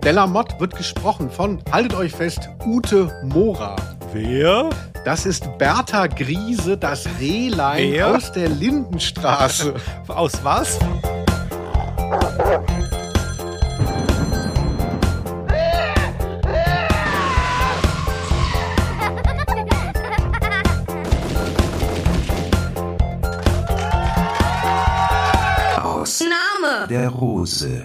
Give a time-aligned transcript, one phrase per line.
[0.00, 3.76] Bella Mott wird gesprochen von, haltet euch fest, Ute Mora.
[4.12, 4.70] Wer?
[5.04, 8.16] Das ist Bertha Griese, das Rehlein Wer?
[8.16, 9.74] aus der Lindenstraße.
[10.08, 10.78] Aus was?
[25.82, 26.86] Aus Name.
[26.88, 27.84] der Rose.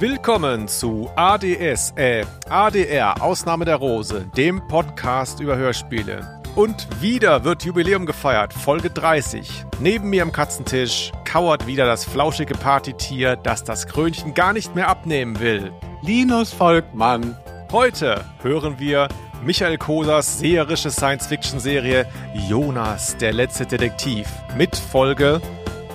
[0.00, 6.40] Willkommen zu ADS, äh, ADR, Ausnahme der Rose, dem Podcast über Hörspiele.
[6.54, 9.64] Und wieder wird Jubiläum gefeiert, Folge 30.
[9.80, 14.86] Neben mir am Katzentisch kauert wieder das flauschige Partytier, das das Krönchen gar nicht mehr
[14.86, 15.72] abnehmen will.
[16.02, 17.36] Linus Volkmann.
[17.72, 19.08] Heute hören wir
[19.42, 22.06] Michael Kosas seherische Science-Fiction-Serie
[22.48, 25.42] Jonas, der letzte Detektiv mit Folge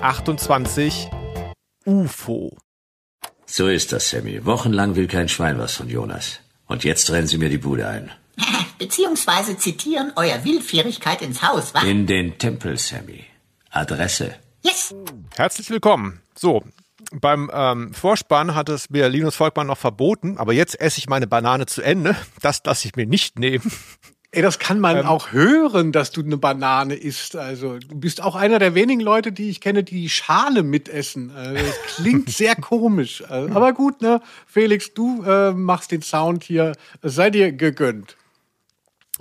[0.01, 1.09] 28
[1.85, 2.62] UFO.
[3.55, 4.43] So ist das, Sammy.
[4.47, 6.39] Wochenlang will kein Schwein was von Jonas.
[6.65, 8.09] Und jetzt rennen sie mir die Bude ein.
[8.79, 11.81] Beziehungsweise zitieren euer Willfährigkeit ins Haus, wa?
[11.83, 13.25] In den Tempel, Sammy.
[13.69, 14.33] Adresse.
[14.63, 14.95] Yes!
[15.35, 16.19] Herzlich willkommen.
[16.33, 16.63] So,
[17.11, 21.27] beim ähm, Vorspann hat es mir Linus Volkmann noch verboten, aber jetzt esse ich meine
[21.27, 22.15] Banane zu Ende.
[22.41, 23.71] Das lasse ich mir nicht nehmen.
[24.35, 25.05] Ey, das kann man Ähm.
[25.05, 27.35] auch hören, dass du eine Banane isst.
[27.35, 31.29] Also, du bist auch einer der wenigen Leute, die ich kenne, die die Schale mitessen.
[31.35, 33.23] Also, das klingt sehr komisch.
[33.29, 34.21] Also, aber gut, ne?
[34.47, 36.71] Felix, du äh, machst den Sound hier.
[37.03, 38.17] Sei dir gegönnt.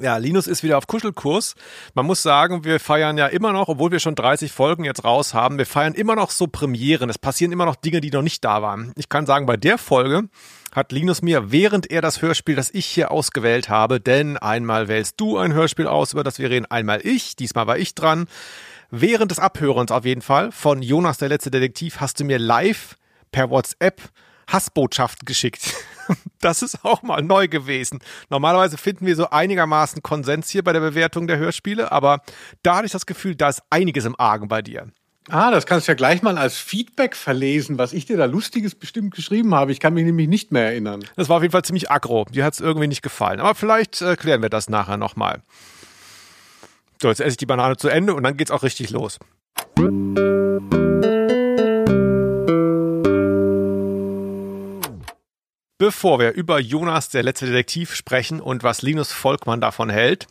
[0.01, 1.57] Ja, Linus ist wieder auf Kuschelkurs.
[1.93, 5.35] Man muss sagen, wir feiern ja immer noch, obwohl wir schon 30 Folgen jetzt raus
[5.35, 7.11] haben, wir feiern immer noch so Premieren.
[7.11, 8.95] Es passieren immer noch Dinge, die noch nicht da waren.
[8.97, 10.31] Ich kann sagen, bei der Folge
[10.73, 15.21] hat Linus mir, während er das Hörspiel, das ich hier ausgewählt habe, denn einmal wählst
[15.21, 18.27] du ein Hörspiel aus, über das wir reden, einmal ich, diesmal war ich dran.
[18.91, 22.97] Während des Abhörens auf jeden Fall von Jonas, der letzte Detektiv, hast du mir live
[23.31, 24.01] per WhatsApp
[24.49, 25.75] Hassbotschaften geschickt.
[26.41, 28.01] Das ist auch mal neu gewesen.
[28.29, 32.23] Normalerweise finden wir so einigermaßen Konsens hier bei der Bewertung der Hörspiele, aber
[32.65, 34.89] da hatte ich das Gefühl, da ist einiges im Argen bei dir.
[35.29, 38.75] Ah, das kannst du ja gleich mal als Feedback verlesen, was ich dir da Lustiges
[38.75, 39.71] bestimmt geschrieben habe.
[39.71, 41.05] Ich kann mich nämlich nicht mehr erinnern.
[41.15, 42.25] Das war auf jeden Fall ziemlich aggro.
[42.25, 43.39] Dir hat es irgendwie nicht gefallen.
[43.39, 45.43] Aber vielleicht äh, klären wir das nachher nochmal.
[47.01, 49.21] So, jetzt esse ich die Banane zu Ende und dann geht's auch richtig los.
[55.79, 60.27] Bevor wir über Jonas, der letzte Detektiv, sprechen und was Linus Volkmann davon hält,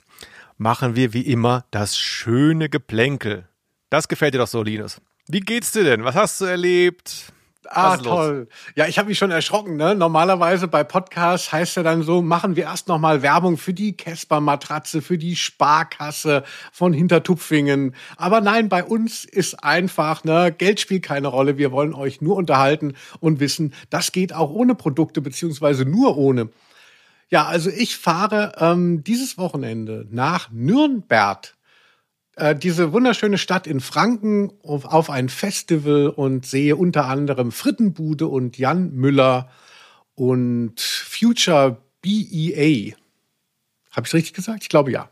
[0.58, 3.48] machen wir wie immer das schöne Geplänkel.
[3.92, 5.02] Das gefällt dir doch so, Linus.
[5.28, 6.06] Wie geht's dir denn?
[6.06, 7.34] Was hast du erlebt?
[7.68, 8.48] Ah, toll.
[8.76, 9.76] Ja, ich habe mich schon erschrocken.
[9.76, 9.96] Ne?
[9.96, 13.98] Normalerweise bei Podcasts heißt ja dann so, machen wir erst noch mal Werbung für die
[13.98, 17.94] Casper-Matratze, für die Sparkasse von Hintertupfingen.
[18.16, 21.58] Aber nein, bei uns ist einfach, ne, Geld spielt keine Rolle.
[21.58, 26.48] Wir wollen euch nur unterhalten und wissen, das geht auch ohne Produkte, beziehungsweise nur ohne.
[27.30, 31.54] Ja, also ich fahre ähm, dieses Wochenende nach Nürnberg
[32.42, 38.28] äh, diese wunderschöne Stadt in Franken auf, auf ein Festival und sehe unter anderem Frittenbude
[38.28, 39.50] und Jan Müller
[40.16, 42.96] und Future BEA.
[43.92, 44.64] Habe ich richtig gesagt?
[44.64, 45.10] Ich glaube ja.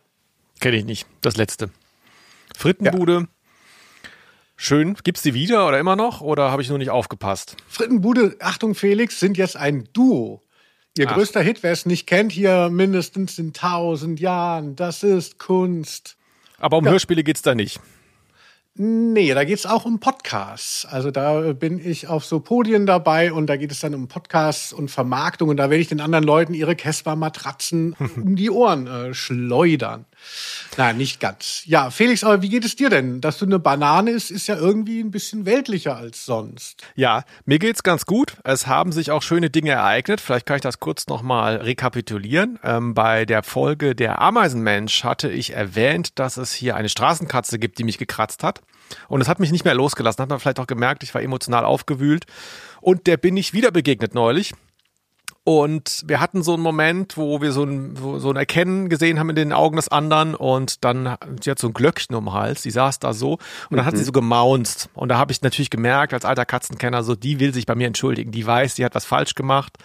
[0.60, 1.08] Kenne ich nicht.
[1.22, 1.70] Das letzte.
[2.58, 3.28] Frittenbude.
[4.56, 4.96] Schön.
[5.04, 6.22] Gibt's die wieder oder immer noch?
[6.22, 7.56] Oder habe ich nur nicht aufgepasst?
[7.68, 10.42] Frittenbude, Achtung Felix, sind jetzt ein Duo.
[10.98, 11.14] Ihr Ach.
[11.14, 14.76] größter Hit, wer es nicht kennt, hier mindestens in tausend Jahren.
[14.76, 16.18] Das ist Kunst.
[16.60, 17.80] Aber um Hörspiele geht's da nicht.
[18.76, 20.86] Nee, da geht's auch um Podcasts.
[20.86, 24.72] Also da bin ich auf so Podien dabei und da geht es dann um Podcasts
[24.72, 29.14] und Vermarktung und da werde ich den anderen Leuten ihre Casper-Matratzen um die Ohren äh,
[29.14, 30.06] schleudern.
[30.78, 31.64] Nein, nicht ganz.
[31.66, 33.22] Ja, Felix, aber wie geht es dir denn?
[33.22, 36.84] Dass du eine Banane isst, ist ja irgendwie ein bisschen weltlicher als sonst.
[36.96, 38.38] Ja, mir geht's ganz gut.
[38.44, 40.22] Es haben sich auch schöne Dinge ereignet.
[40.22, 42.60] Vielleicht kann ich das kurz nochmal rekapitulieren.
[42.64, 47.80] Ähm, bei der Folge Der Ameisenmensch hatte ich erwähnt, dass es hier eine Straßenkatze gibt,
[47.80, 48.62] die mich gekratzt hat.
[49.08, 50.22] Und es hat mich nicht mehr losgelassen.
[50.22, 52.26] Hat man vielleicht auch gemerkt, ich war emotional aufgewühlt.
[52.82, 54.54] Und der bin ich wieder begegnet neulich.
[55.46, 59.20] Und wir hatten so einen Moment, wo wir so ein, wo, so ein Erkennen gesehen
[59.20, 62.34] haben in den Augen des anderen und dann, sie hat so ein Glöckchen um den
[62.34, 63.40] Hals, die saß da so
[63.70, 64.90] und dann hat sie so gemaunzt.
[64.94, 67.88] Und da habe ich natürlich gemerkt, als alter Katzenkenner, so, die will sich bei mir
[67.88, 69.78] entschuldigen, die weiß, die hat was falsch gemacht.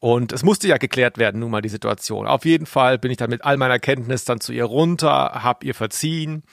[0.00, 2.26] Und es musste ja geklärt werden, nun mal die Situation.
[2.26, 5.64] Auf jeden Fall bin ich dann mit all meiner Kenntnis dann zu ihr runter, hab
[5.64, 6.44] ihr verziehen,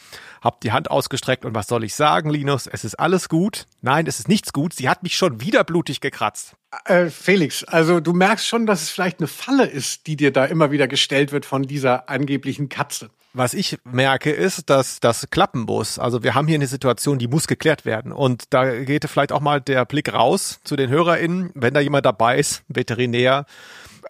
[0.42, 2.66] hab die Hand ausgestreckt und was soll ich sagen, Linus?
[2.66, 3.68] Es ist alles gut.
[3.82, 4.74] Nein, es ist nichts gut.
[4.74, 6.56] Sie hat mich schon wieder blutig gekratzt.
[6.86, 10.46] Äh, Felix, also du merkst schon, dass es vielleicht eine Falle ist, die dir da
[10.46, 13.12] immer wieder gestellt wird von dieser angeblichen Katze.
[13.38, 16.00] Was ich merke, ist, dass das klappen muss.
[16.00, 18.14] Also wir haben hier eine Situation, die muss geklärt werden.
[18.14, 22.06] Und da geht vielleicht auch mal der Blick raus zu den HörerInnen, wenn da jemand
[22.06, 23.46] dabei ist, Veterinär,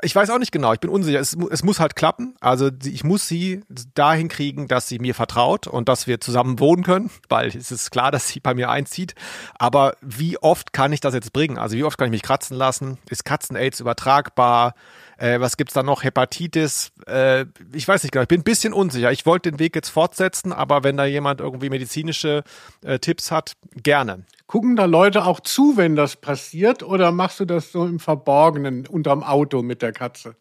[0.04, 1.20] ich weiß auch nicht genau, ich bin unsicher.
[1.20, 2.36] Es, es, muss halt klappen.
[2.40, 3.64] Also ich muss sie
[3.96, 7.92] dahin kriegen, dass sie mir vertraut und dass wir zusammen wohnen können, weil es ist
[7.92, 9.16] klar, dass sie bei mir einzieht.
[9.58, 11.58] Aber wie oft kann ich das jetzt bringen?
[11.58, 12.98] Also wie oft kann ich mich kratzen lassen?
[13.10, 14.76] Ist Katzen-Aids übertragbar?
[15.18, 16.04] Äh, was gibt's da noch?
[16.04, 16.92] Hepatitis?
[17.08, 18.24] Äh, ich weiß nicht genau.
[18.24, 19.12] Ich bin ein bisschen unsicher.
[19.12, 22.44] Ich wollte den Weg jetzt fortsetzen, aber wenn da jemand irgendwie medizinische
[22.84, 24.26] äh, Tipps hat, gerne.
[24.48, 28.86] Gucken da Leute auch zu, wenn das passiert, oder machst du das so im Verborgenen
[28.86, 30.36] unterm Auto mit der Katze?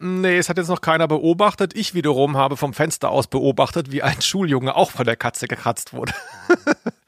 [0.00, 1.76] Nee, es hat jetzt noch keiner beobachtet.
[1.76, 5.92] Ich wiederum habe vom Fenster aus beobachtet, wie ein Schuljunge auch von der Katze gekratzt
[5.92, 6.12] wurde.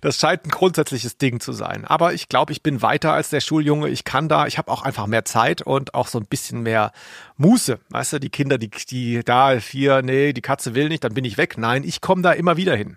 [0.00, 1.84] das scheint ein grundsätzliches Ding zu sein.
[1.84, 3.88] Aber ich glaube, ich bin weiter als der Schuljunge.
[3.88, 6.92] Ich kann da, ich habe auch einfach mehr Zeit und auch so ein bisschen mehr
[7.36, 7.78] Muße.
[7.90, 11.24] Weißt du, die Kinder, die, die da vier, nee, die Katze will nicht, dann bin
[11.24, 11.58] ich weg.
[11.58, 12.96] Nein, ich komme da immer wieder hin.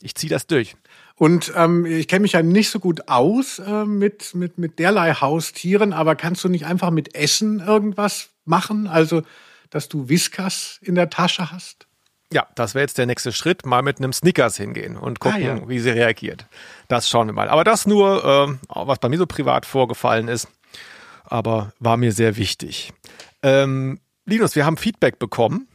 [0.00, 0.76] Ich ziehe das durch.
[1.16, 5.14] Und ähm, ich kenne mich ja nicht so gut aus äh, mit, mit, mit derlei
[5.14, 8.86] Haustieren, aber kannst du nicht einfach mit Essen irgendwas machen?
[8.86, 9.22] Also,
[9.70, 11.87] dass du Whiskas in der Tasche hast?
[12.32, 15.56] Ja, das wäre jetzt der nächste Schritt, mal mit einem Snickers hingehen und gucken, ah,
[15.60, 15.68] ja.
[15.68, 16.46] wie sie reagiert.
[16.86, 17.48] Das schauen wir mal.
[17.48, 20.48] Aber das nur, äh, was bei mir so privat vorgefallen ist,
[21.24, 22.92] aber war mir sehr wichtig.
[23.42, 25.68] Ähm, Linus, wir haben Feedback bekommen.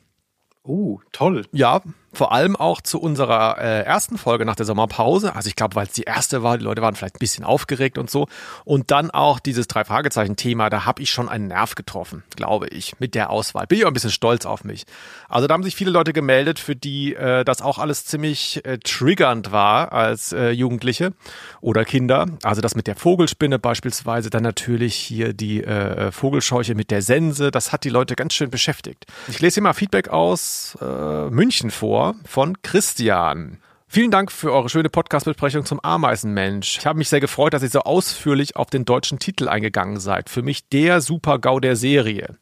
[0.63, 1.45] Oh, toll.
[1.51, 1.81] Ja,
[2.13, 5.35] vor allem auch zu unserer äh, ersten Folge nach der Sommerpause.
[5.35, 7.97] Also ich glaube, weil es die erste war, die Leute waren vielleicht ein bisschen aufgeregt
[7.97, 8.27] und so.
[8.65, 13.15] Und dann auch dieses Drei-Fragezeichen-Thema, da habe ich schon einen Nerv getroffen, glaube ich, mit
[13.15, 13.65] der Auswahl.
[13.65, 14.85] Bin ich auch ein bisschen stolz auf mich.
[15.27, 18.77] Also da haben sich viele Leute gemeldet, für die äh, das auch alles ziemlich äh,
[18.77, 21.13] triggernd war als äh, Jugendliche
[21.61, 22.27] oder Kinder.
[22.43, 27.49] Also das mit der Vogelspinne beispielsweise, dann natürlich hier die äh, Vogelscheuche mit der Sense,
[27.49, 29.05] das hat die Leute ganz schön beschäftigt.
[29.27, 33.59] Ich lese hier mal Feedback aus äh, München vor von Christian.
[33.87, 36.79] Vielen Dank für eure schöne Podcast-Besprechung zum Ameisenmensch.
[36.79, 40.29] Ich habe mich sehr gefreut, dass ihr so ausführlich auf den deutschen Titel eingegangen seid.
[40.29, 42.37] Für mich der Super-GAU der Serie.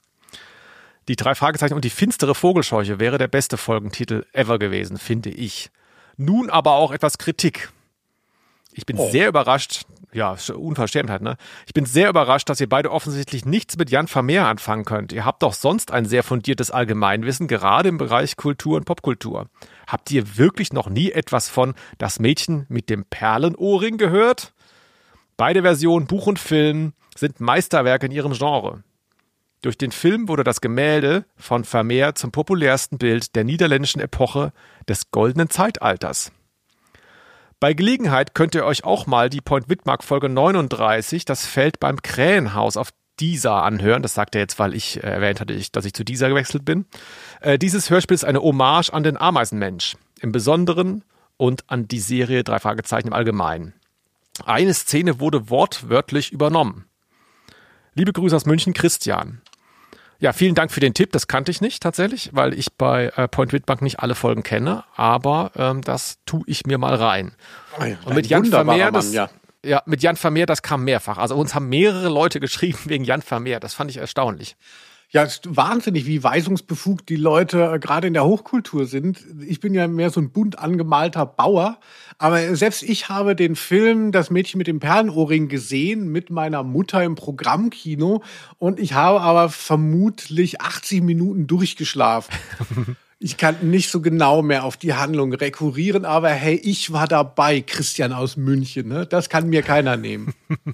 [1.08, 5.72] Die drei Fragezeichen und die finstere Vogelscheuche wäre der beste Folgentitel ever gewesen, finde ich.
[6.16, 7.69] Nun aber auch etwas Kritik.
[8.72, 9.12] Ich bin oh.
[9.12, 9.81] sehr überrascht,
[10.13, 11.38] ja, Unverschämtheit, ne?
[11.66, 15.13] Ich bin sehr überrascht, dass ihr beide offensichtlich nichts mit Jan Vermeer anfangen könnt.
[15.13, 19.48] Ihr habt doch sonst ein sehr fundiertes Allgemeinwissen, gerade im Bereich Kultur und Popkultur.
[19.88, 24.54] Habt ihr wirklich noch nie etwas von Das Mädchen mit dem Perlenohrring gehört?
[25.38, 28.84] Beide Versionen, Buch und Film, sind Meisterwerke in ihrem Genre.
[29.62, 34.54] Durch den Film wurde das Gemälde von Vermeer zum populärsten Bild der niederländischen Epoche
[34.90, 36.31] des goldenen Zeitalters.
[37.62, 42.02] Bei Gelegenheit könnt ihr euch auch mal die Point Widmark Folge 39, das Feld beim
[42.02, 44.02] Krähenhaus auf dieser anhören.
[44.02, 46.88] Das sagt er jetzt, weil ich äh, erwähnt hatte, dass ich zu dieser gewechselt bin.
[47.40, 51.04] Äh, dieses Hörspiel ist eine Hommage an den Ameisenmensch im Besonderen
[51.38, 53.75] und an die Serie Drei Fragezeichen im Allgemeinen.
[54.44, 56.86] Eine Szene wurde wortwörtlich übernommen.
[57.94, 59.40] Liebe Grüße aus München, Christian.
[60.21, 61.12] Ja, vielen Dank für den Tipp.
[61.13, 64.83] Das kannte ich nicht tatsächlich, weil ich bei äh, Point Whitbank nicht alle Folgen kenne,
[64.95, 67.33] aber ähm, das tue ich mir mal rein.
[67.79, 69.31] Ja, Und mit Jan Vermeer, das, ja.
[69.65, 71.18] ja, mit Jan Vermeer, das kam mehrfach.
[71.18, 73.59] Also uns haben mehrere Leute geschrieben wegen Jan Vermeer.
[73.59, 74.56] Das fand ich erstaunlich.
[75.13, 79.19] Ja, es ist wahnsinnig, wie weisungsbefugt die Leute äh, gerade in der Hochkultur sind.
[79.46, 81.81] Ich bin ja mehr so ein bunt angemalter Bauer,
[82.18, 87.04] aber selbst ich habe den Film Das Mädchen mit dem Perlenohrring gesehen mit meiner Mutter
[87.04, 88.24] im Programmkino
[88.58, 92.34] und ich habe aber vermutlich 80 Minuten durchgeschlafen.
[93.24, 97.62] Ich kann nicht so genau mehr auf die Handlung rekurrieren, aber hey, ich war dabei,
[97.62, 98.88] Christian aus München.
[98.88, 99.06] Ne?
[99.06, 100.34] Das kann mir keiner nehmen.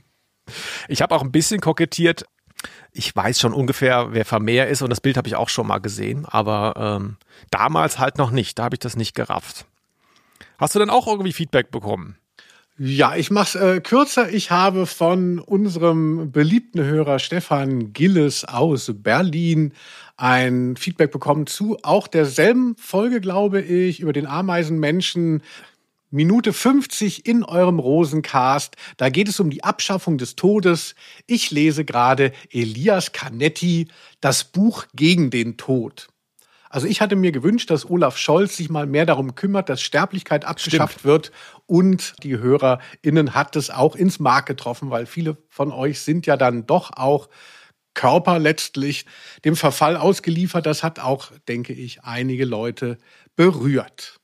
[0.88, 2.24] Ich habe auch ein bisschen kokettiert
[2.98, 5.80] ich weiß schon ungefähr, wer Vermeer ist und das Bild habe ich auch schon mal
[5.80, 7.18] gesehen, aber ähm,
[7.52, 8.58] damals halt noch nicht.
[8.58, 9.66] Da habe ich das nicht gerafft.
[10.58, 12.18] Hast du denn auch irgendwie Feedback bekommen?
[12.80, 14.30] Ja, ich mach's äh, kürzer.
[14.30, 19.74] Ich habe von unserem beliebten Hörer Stefan Gilles aus Berlin
[20.16, 25.42] ein Feedback bekommen zu auch derselben Folge, glaube ich, über den Ameisenmenschen
[26.10, 28.76] Minute 50 in eurem Rosencast.
[28.96, 30.96] Da geht es um die Abschaffung des Todes.
[31.26, 33.90] Ich lese gerade Elias Canetti,
[34.22, 36.08] das Buch gegen den Tod.
[36.70, 40.46] Also ich hatte mir gewünscht, dass Olaf Scholz sich mal mehr darum kümmert, dass Sterblichkeit
[40.46, 41.06] abgeschafft Stimmt.
[41.06, 41.32] wird.
[41.66, 46.38] Und die HörerInnen hat es auch ins Mark getroffen, weil viele von euch sind ja
[46.38, 47.30] dann doch auch
[47.94, 49.06] Körper letztlich
[49.44, 50.66] dem Verfall ausgeliefert.
[50.66, 52.98] Das hat auch, denke ich, einige Leute
[53.36, 54.20] berührt.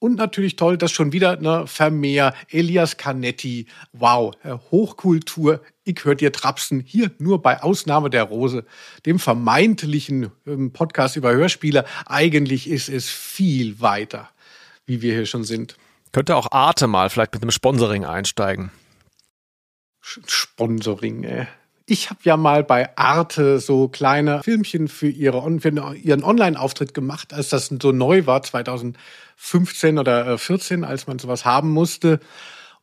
[0.00, 4.34] Und natürlich toll, dass schon wieder ne, Vermeer, Elias Canetti, wow,
[4.70, 8.64] Hochkultur, ich hör dir trapsen, hier nur bei Ausnahme der Rose,
[9.04, 11.84] dem vermeintlichen ähm, Podcast über Hörspiele.
[12.06, 14.30] Eigentlich ist es viel weiter,
[14.86, 15.76] wie wir hier schon sind.
[16.12, 18.70] Könnte auch Arte mal vielleicht mit einem Sponsoring einsteigen.
[20.00, 21.46] Sponsoring, ey.
[21.90, 27.32] Ich habe ja mal bei Arte so kleine Filmchen für, ihre, für ihren Online-Auftritt gemacht,
[27.32, 32.20] als das so neu war, 2015 oder 14, als man sowas haben musste.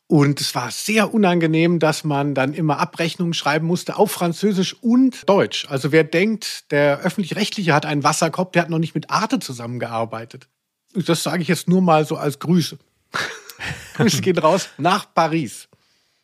[0.07, 5.29] Und es war sehr unangenehm, dass man dann immer Abrechnungen schreiben musste auf Französisch und
[5.29, 5.67] Deutsch.
[5.69, 10.49] Also wer denkt, der öffentlich-rechtliche hat einen Wasserkopf, der hat noch nicht mit Arte zusammengearbeitet.
[10.93, 12.77] Das sage ich jetzt nur mal so als Grüße.
[13.93, 15.69] Grüße gehen raus nach Paris.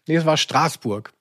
[0.05, 1.12] Nee, es war Straßburg.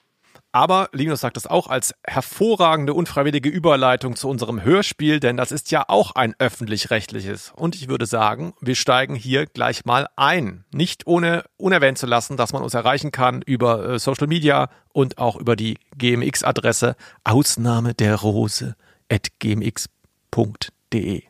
[0.53, 5.71] Aber Linus sagt das auch als hervorragende unfreiwillige Überleitung zu unserem Hörspiel, denn das ist
[5.71, 7.53] ja auch ein öffentlich-rechtliches.
[7.57, 10.67] Und ich würde sagen, wir steigen hier gleich mal ein.
[10.71, 15.17] Nicht ohne unerwähnt zu lassen, dass man uns erreichen kann über äh, Social Media und
[15.17, 18.77] auch über die GMX-Adresse Ausnahme der Rose
[19.11, 21.23] at gmx.de.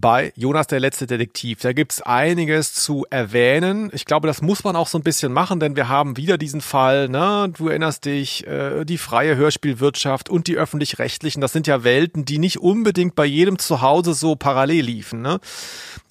[0.00, 1.60] bei Jonas der letzte Detektiv.
[1.60, 3.90] Da gibt's einiges zu erwähnen.
[3.92, 6.60] Ich glaube, das muss man auch so ein bisschen machen, denn wir haben wieder diesen
[6.60, 7.52] Fall, ne?
[7.56, 12.38] du erinnerst dich, äh, die freie Hörspielwirtschaft und die öffentlich-rechtlichen, das sind ja Welten, die
[12.38, 15.22] nicht unbedingt bei jedem zu Hause so parallel liefen.
[15.22, 15.40] Ne?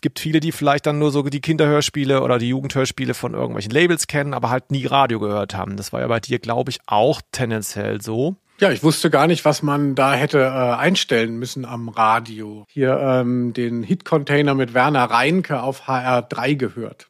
[0.01, 4.07] Gibt viele, die vielleicht dann nur so die Kinderhörspiele oder die Jugendhörspiele von irgendwelchen Labels
[4.07, 5.77] kennen, aber halt nie Radio gehört haben.
[5.77, 8.35] Das war ja bei dir, glaube ich, auch tendenziell so.
[8.59, 12.65] Ja, ich wusste gar nicht, was man da hätte äh, einstellen müssen am Radio.
[12.67, 17.08] Hier ähm, den Hit-Container mit Werner Reinke auf HR3 gehört.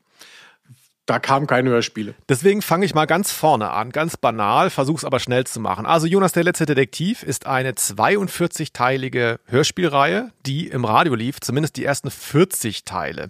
[1.09, 2.13] Da kamen keine Hörspiele.
[2.29, 5.87] Deswegen fange ich mal ganz vorne an, ganz banal, versuch's aber schnell zu machen.
[5.87, 11.83] Also Jonas der letzte Detektiv ist eine 42-teilige Hörspielreihe, die im Radio lief, zumindest die
[11.83, 13.29] ersten 40 Teile.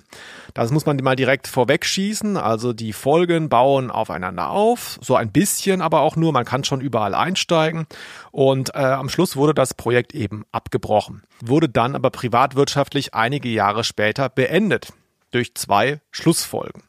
[0.54, 2.36] Das muss man mal direkt vorwegschießen.
[2.36, 6.34] Also die Folgen bauen aufeinander auf, so ein bisschen, aber auch nur.
[6.34, 7.88] Man kann schon überall einsteigen.
[8.32, 13.86] Und äh, am Schluss wurde das Projekt eben abgebrochen, wurde dann aber privatwirtschaftlich einige Jahre
[13.86, 14.90] später beendet
[15.32, 16.89] durch zwei Schlussfolgen.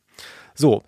[0.61, 0.83] So,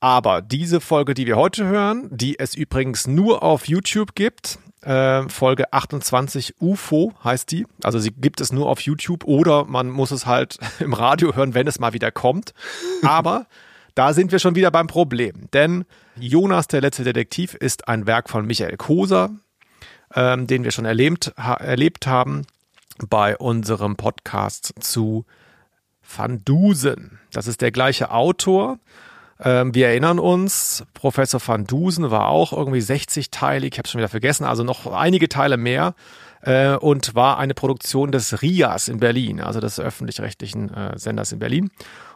[0.00, 5.28] aber diese Folge, die wir heute hören, die es übrigens nur auf YouTube gibt, äh,
[5.28, 7.66] Folge 28 UFO heißt die.
[7.82, 11.52] Also sie gibt es nur auf YouTube oder man muss es halt im Radio hören,
[11.52, 12.54] wenn es mal wieder kommt.
[13.02, 13.44] Aber
[13.94, 15.50] da sind wir schon wieder beim Problem.
[15.52, 15.84] Denn
[16.18, 19.28] Jonas, der letzte Detektiv, ist ein Werk von Michael Koser,
[20.14, 22.46] ähm, den wir schon erlebt, ha erlebt haben
[23.10, 25.26] bei unserem Podcast zu
[26.00, 27.18] Van Dusen.
[27.30, 28.78] Das ist der gleiche Autor
[29.40, 34.08] ähm, wir erinnern uns, Professor van Dusen war auch irgendwie 60-teilig, ich habe schon wieder
[34.08, 35.94] vergessen, also noch einige Teile mehr
[36.42, 41.38] äh, und war eine Produktion des RIAS in Berlin, also des öffentlich-rechtlichen äh, Senders in
[41.38, 41.70] Berlin.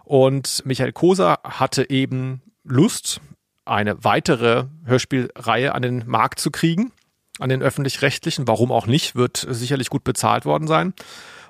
[0.05, 3.21] Und Michael Koser hatte eben Lust,
[3.65, 6.93] eine weitere Hörspielreihe an den Markt zu kriegen,
[7.39, 8.49] an den öffentlich-rechtlichen.
[8.49, 10.95] Warum auch nicht, wird sicherlich gut bezahlt worden sein.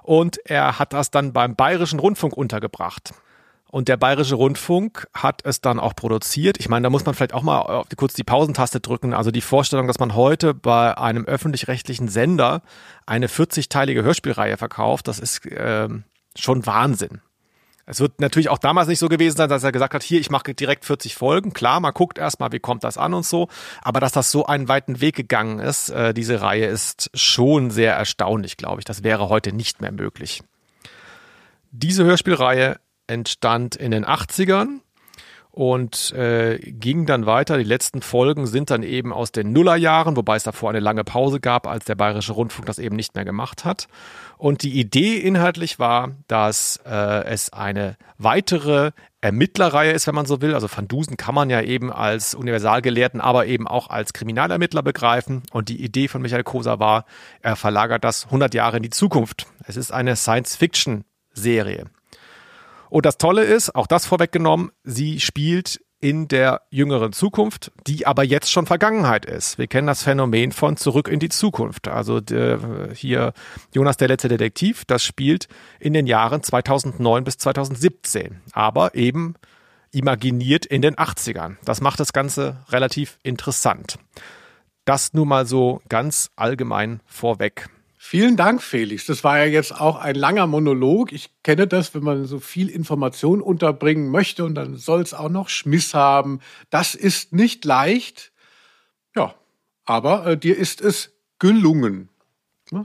[0.03, 3.15] Und er hat das dann beim Bayerischen Rundfunk untergebracht.
[3.73, 6.61] Und der Bayerische Rundfunk hat es dann auch produziert.
[6.61, 9.15] Ich meine, da muss man vielleicht auch mal kurz die Pausentaste drücken.
[9.15, 12.61] Also die Vorstellung, dass man heute bei einem öffentlich-rechtlichen Sender
[13.07, 15.89] eine 40-teilige Hörspielreihe verkauft, das ist äh,
[16.37, 17.23] schon Wahnsinn.
[17.87, 20.29] Es wird natürlich auch damals nicht so gewesen sein, dass er gesagt hat, hier, ich
[20.29, 21.55] mache direkt 40 Folgen.
[21.55, 23.49] Klar, man guckt erstmal, wie kommt das an und so.
[23.81, 27.95] Aber dass das so einen weiten Weg gegangen ist, äh, diese Reihe ist schon sehr
[27.95, 28.85] erstaunlich, glaube ich.
[28.85, 30.43] Das wäre heute nicht mehr möglich.
[31.71, 32.77] Diese Hörspielreihe
[33.13, 34.81] entstand in den 80ern
[35.53, 37.59] und äh, ging dann weiter.
[37.59, 41.41] Die letzten Folgen sind dann eben aus den Nullerjahren, wobei es davor eine lange Pause
[41.41, 43.87] gab, als der Bayerische Rundfunk das eben nicht mehr gemacht hat.
[44.39, 50.41] Und die Idee inhaltlich war, dass äh, es eine weitere Ermittlerreihe ist, wenn man so
[50.41, 50.55] will.
[50.55, 55.43] Also Van Dusen kann man ja eben als Universalgelehrten, aber eben auch als Kriminalermittler begreifen.
[55.53, 57.05] Und die Idee von Michael Koser war,
[57.43, 59.47] er verlagert das 100 Jahre in die Zukunft.
[59.67, 61.85] Es ist eine Science-Fiction-Serie.
[62.93, 68.23] Und das Tolle ist, auch das vorweggenommen, sie spielt in der jüngeren Zukunft, die aber
[68.23, 69.57] jetzt schon Vergangenheit ist.
[69.57, 71.89] Wir kennen das Phänomen von Zurück in die Zukunft.
[71.89, 73.33] Also der, hier
[73.75, 75.49] Jonas der letzte Detektiv, das spielt
[75.81, 79.37] in den Jahren 2009 bis 2017, aber eben
[79.91, 81.57] imaginiert in den 80ern.
[81.65, 83.99] Das macht das Ganze relativ interessant.
[84.85, 87.71] Das nur mal so ganz allgemein vorweg.
[88.05, 89.07] Vielen Dank, Felix.
[89.07, 91.13] Das war ja jetzt auch ein langer Monolog.
[91.13, 95.29] Ich kenne das, wenn man so viel Information unterbringen möchte und dann soll es auch
[95.29, 96.41] noch Schmiss haben.
[96.69, 98.33] Das ist nicht leicht.
[99.15, 99.37] Ja,
[99.85, 102.09] aber äh, dir ist es gelungen.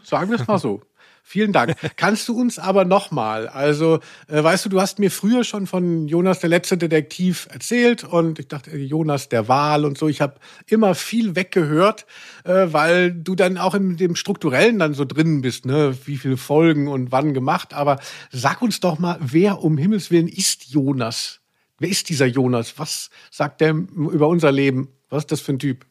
[0.04, 0.82] Sagen wir es mal so.
[1.30, 1.76] Vielen Dank.
[1.98, 6.08] Kannst du uns aber nochmal, also äh, weißt du, du hast mir früher schon von
[6.08, 10.08] Jonas der letzte Detektiv erzählt und ich dachte, Jonas der Wahl und so.
[10.08, 10.36] Ich habe
[10.68, 12.06] immer viel weggehört,
[12.46, 15.98] äh, weil du dann auch in dem Strukturellen dann so drin bist, ne?
[16.06, 17.74] wie viele Folgen und wann gemacht.
[17.74, 18.00] Aber
[18.32, 21.42] sag uns doch mal, wer um Himmels Willen ist Jonas?
[21.78, 22.80] Wer ist dieser Jonas?
[22.80, 24.88] Was sagt der über unser Leben?
[25.10, 25.86] Was ist das für ein Typ?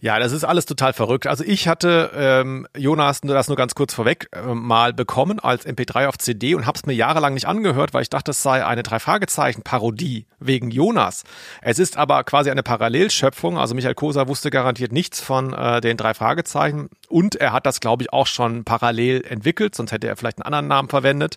[0.00, 1.26] Ja, das ist alles total verrückt.
[1.26, 5.66] Also ich hatte ähm, Jonas nur das nur ganz kurz vorweg äh, mal bekommen als
[5.66, 8.64] MP3 auf CD und habe es mir jahrelang nicht angehört, weil ich dachte, es sei
[8.64, 11.24] eine drei Fragezeichen Parodie wegen Jonas.
[11.62, 13.58] Es ist aber quasi eine Parallelschöpfung.
[13.58, 17.80] Also Michael Koser wusste garantiert nichts von äh, den drei Fragezeichen und er hat das,
[17.80, 19.74] glaube ich, auch schon parallel entwickelt.
[19.74, 21.36] Sonst hätte er vielleicht einen anderen Namen verwendet.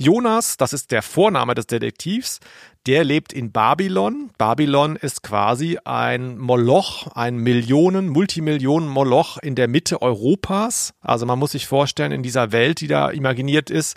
[0.00, 2.40] Jonas, das ist der Vorname des Detektivs,
[2.86, 4.30] der lebt in Babylon.
[4.38, 10.94] Babylon ist quasi ein Moloch, ein Millionen, Multimillionen Moloch in der Mitte Europas.
[11.00, 13.96] Also man muss sich vorstellen, in dieser Welt, die da imaginiert ist,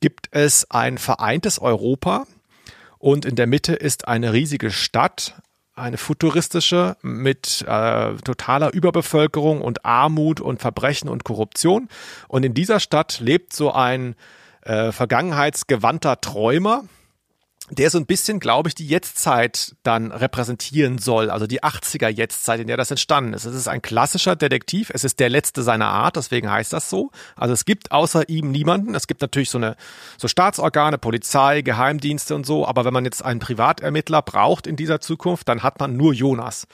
[0.00, 2.26] gibt es ein vereintes Europa.
[2.98, 5.40] Und in der Mitte ist eine riesige Stadt,
[5.74, 11.88] eine futuristische mit äh, totaler Überbevölkerung und Armut und Verbrechen und Korruption.
[12.28, 14.16] Und in dieser Stadt lebt so ein
[14.62, 16.84] äh, vergangenheitsgewandter Träumer,
[17.70, 22.60] der so ein bisschen, glaube ich, die Jetztzeit dann repräsentieren soll, also die 80er Jetztzeit,
[22.60, 23.44] in der das entstanden ist.
[23.44, 27.10] Es ist ein klassischer Detektiv, es ist der letzte seiner Art, deswegen heißt das so.
[27.34, 28.94] Also es gibt außer ihm niemanden.
[28.94, 29.76] Es gibt natürlich so eine
[30.16, 35.00] so Staatsorgane, Polizei, Geheimdienste und so, aber wenn man jetzt einen Privatermittler braucht in dieser
[35.00, 36.68] Zukunft, dann hat man nur Jonas.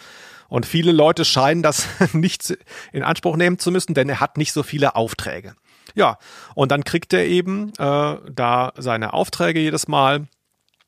[0.48, 2.58] Und viele Leute scheinen das nicht
[2.92, 5.54] in Anspruch nehmen zu müssen, denn er hat nicht so viele Aufträge.
[5.94, 6.18] Ja,
[6.54, 10.26] und dann kriegt er eben äh, da seine Aufträge jedes Mal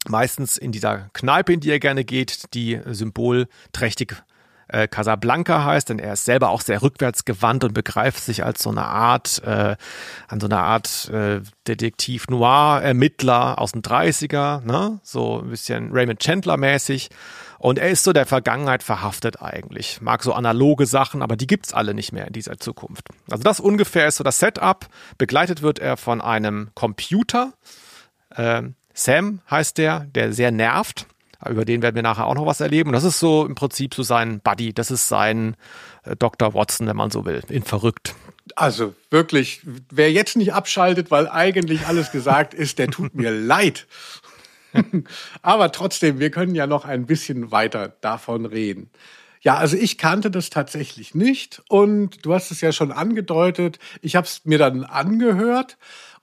[0.08, 4.14] meistens in dieser Kneipe, in die er gerne geht, die symbolträchtig
[4.68, 8.70] äh, Casablanca heißt, denn er ist selber auch sehr rückwärtsgewandt und begreift sich als so
[8.70, 9.76] eine Art, äh,
[10.28, 15.00] an so eine Art äh, Detektiv Noir, Ermittler aus den 30er, ne?
[15.02, 17.11] so ein bisschen Raymond Chandler mäßig.
[17.58, 20.02] Und er ist so der Vergangenheit verhaftet eigentlich.
[20.02, 23.08] Mag so analoge Sachen, aber die gibt's alle nicht mehr in dieser Zukunft.
[23.30, 24.87] Also das ungefähr ist so das Setup.
[25.16, 27.54] Begleitet wird er von einem Computer.
[28.37, 31.06] Ähm, Sam heißt der, der sehr nervt.
[31.46, 32.90] Über den werden wir nachher auch noch was erleben.
[32.90, 34.72] Und das ist so im Prinzip so sein Buddy.
[34.72, 35.57] Das ist sein
[36.04, 36.54] äh, Dr.
[36.54, 37.42] Watson, wenn man so will.
[37.48, 38.14] In verrückt.
[38.57, 43.87] Also wirklich, wer jetzt nicht abschaltet, weil eigentlich alles gesagt ist, der tut mir leid.
[45.42, 48.90] Aber trotzdem, wir können ja noch ein bisschen weiter davon reden.
[49.40, 53.78] Ja, also ich kannte das tatsächlich nicht und du hast es ja schon angedeutet.
[54.00, 55.76] Ich habe es mir dann angehört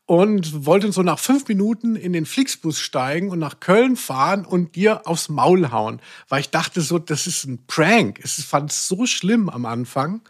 [0.05, 4.75] und wollte so nach fünf Minuten in den Flixbus steigen und nach Köln fahren und
[4.75, 8.19] dir aufs Maul hauen, weil ich dachte so, das ist ein Prank.
[8.23, 10.21] Ich fand es so schlimm am Anfang.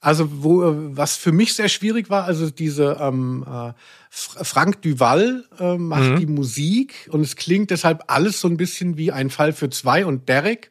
[0.00, 0.62] Also wo,
[0.96, 3.72] was für mich sehr schwierig war, also diese ähm, äh,
[4.10, 6.16] Frank Duval äh, macht mhm.
[6.18, 10.04] die Musik und es klingt deshalb alles so ein bisschen wie ein Fall für zwei
[10.04, 10.70] und Derek.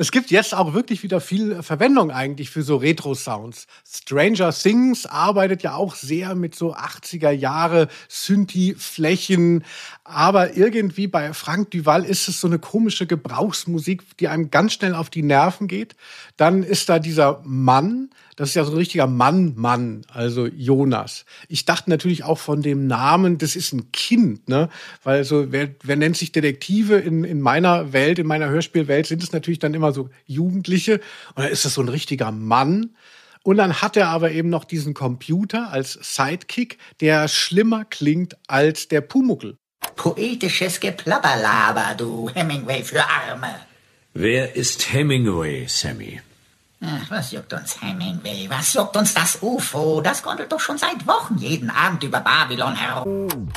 [0.00, 3.66] Es gibt jetzt auch wirklich wieder viel Verwendung eigentlich für so Retro-Sounds.
[3.84, 9.64] Stranger Things arbeitet ja auch sehr mit so 80er Jahre Synthi-Flächen.
[10.10, 14.94] Aber irgendwie bei Frank Duval ist es so eine komische Gebrauchsmusik, die einem ganz schnell
[14.94, 15.96] auf die Nerven geht.
[16.38, 21.26] Dann ist da dieser Mann, das ist ja so ein richtiger Mann, Mann, also Jonas.
[21.48, 24.70] Ich dachte natürlich auch von dem Namen, das ist ein Kind, ne?
[25.04, 29.22] Weil so, wer, wer nennt sich Detektive in, in meiner Welt, in meiner Hörspielwelt, sind
[29.22, 31.00] es natürlich dann immer so Jugendliche.
[31.34, 32.96] Und dann ist das so ein richtiger Mann.
[33.42, 38.88] Und dann hat er aber eben noch diesen Computer als Sidekick, der schlimmer klingt als
[38.88, 39.58] der Pumuckel.
[39.96, 43.54] Poetisches Geplapperlaber, du Hemingway für Arme.
[44.14, 46.20] Wer ist Hemingway, Sammy?
[46.80, 48.46] Ach, was juckt uns Hemingway?
[48.48, 50.00] Was juckt uns das UFO?
[50.00, 53.50] Das gondelt doch schon seit Wochen jeden Abend über Babylon herum.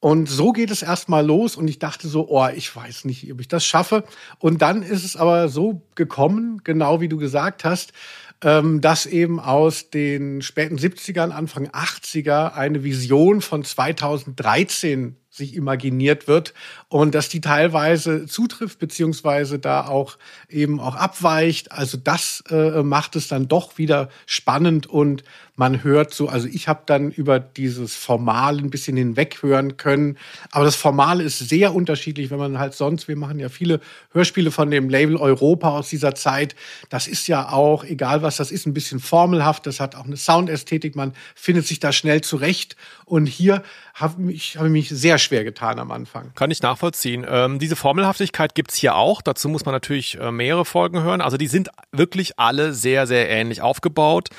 [0.00, 3.40] Und so geht es erstmal los und ich dachte so, oh, ich weiß nicht, ob
[3.40, 4.04] ich das schaffe.
[4.38, 7.94] Und dann ist es aber so gekommen, genau wie du gesagt hast,
[8.42, 16.28] ähm, dass eben aus den späten 70ern, Anfang 80er eine Vision von 2013 sich imaginiert
[16.28, 16.54] wird
[16.88, 20.16] und dass die teilweise zutrifft beziehungsweise da auch
[20.48, 21.72] eben auch abweicht.
[21.72, 25.24] Also das äh, macht es dann doch wieder spannend und
[25.56, 30.18] man hört so, also ich habe dann über dieses Formale ein bisschen hinweghören können.
[30.50, 33.80] Aber das Formale ist sehr unterschiedlich, wenn man halt sonst, wir machen ja viele
[34.12, 36.56] Hörspiele von dem Label Europa aus dieser Zeit.
[36.88, 39.66] Das ist ja auch, egal was das ist, ein bisschen formelhaft.
[39.66, 40.96] Das hat auch eine Soundästhetik.
[40.96, 42.76] Man findet sich da schnell zurecht.
[43.04, 43.62] Und hier
[43.94, 46.32] habe ich, hab ich mich sehr schwer getan am Anfang.
[46.34, 47.24] Kann ich nachvollziehen.
[47.28, 49.22] Ähm, diese Formelhaftigkeit gibt's hier auch.
[49.22, 51.20] Dazu muss man natürlich äh, mehrere Folgen hören.
[51.20, 54.30] Also die sind wirklich alle sehr, sehr ähnlich aufgebaut.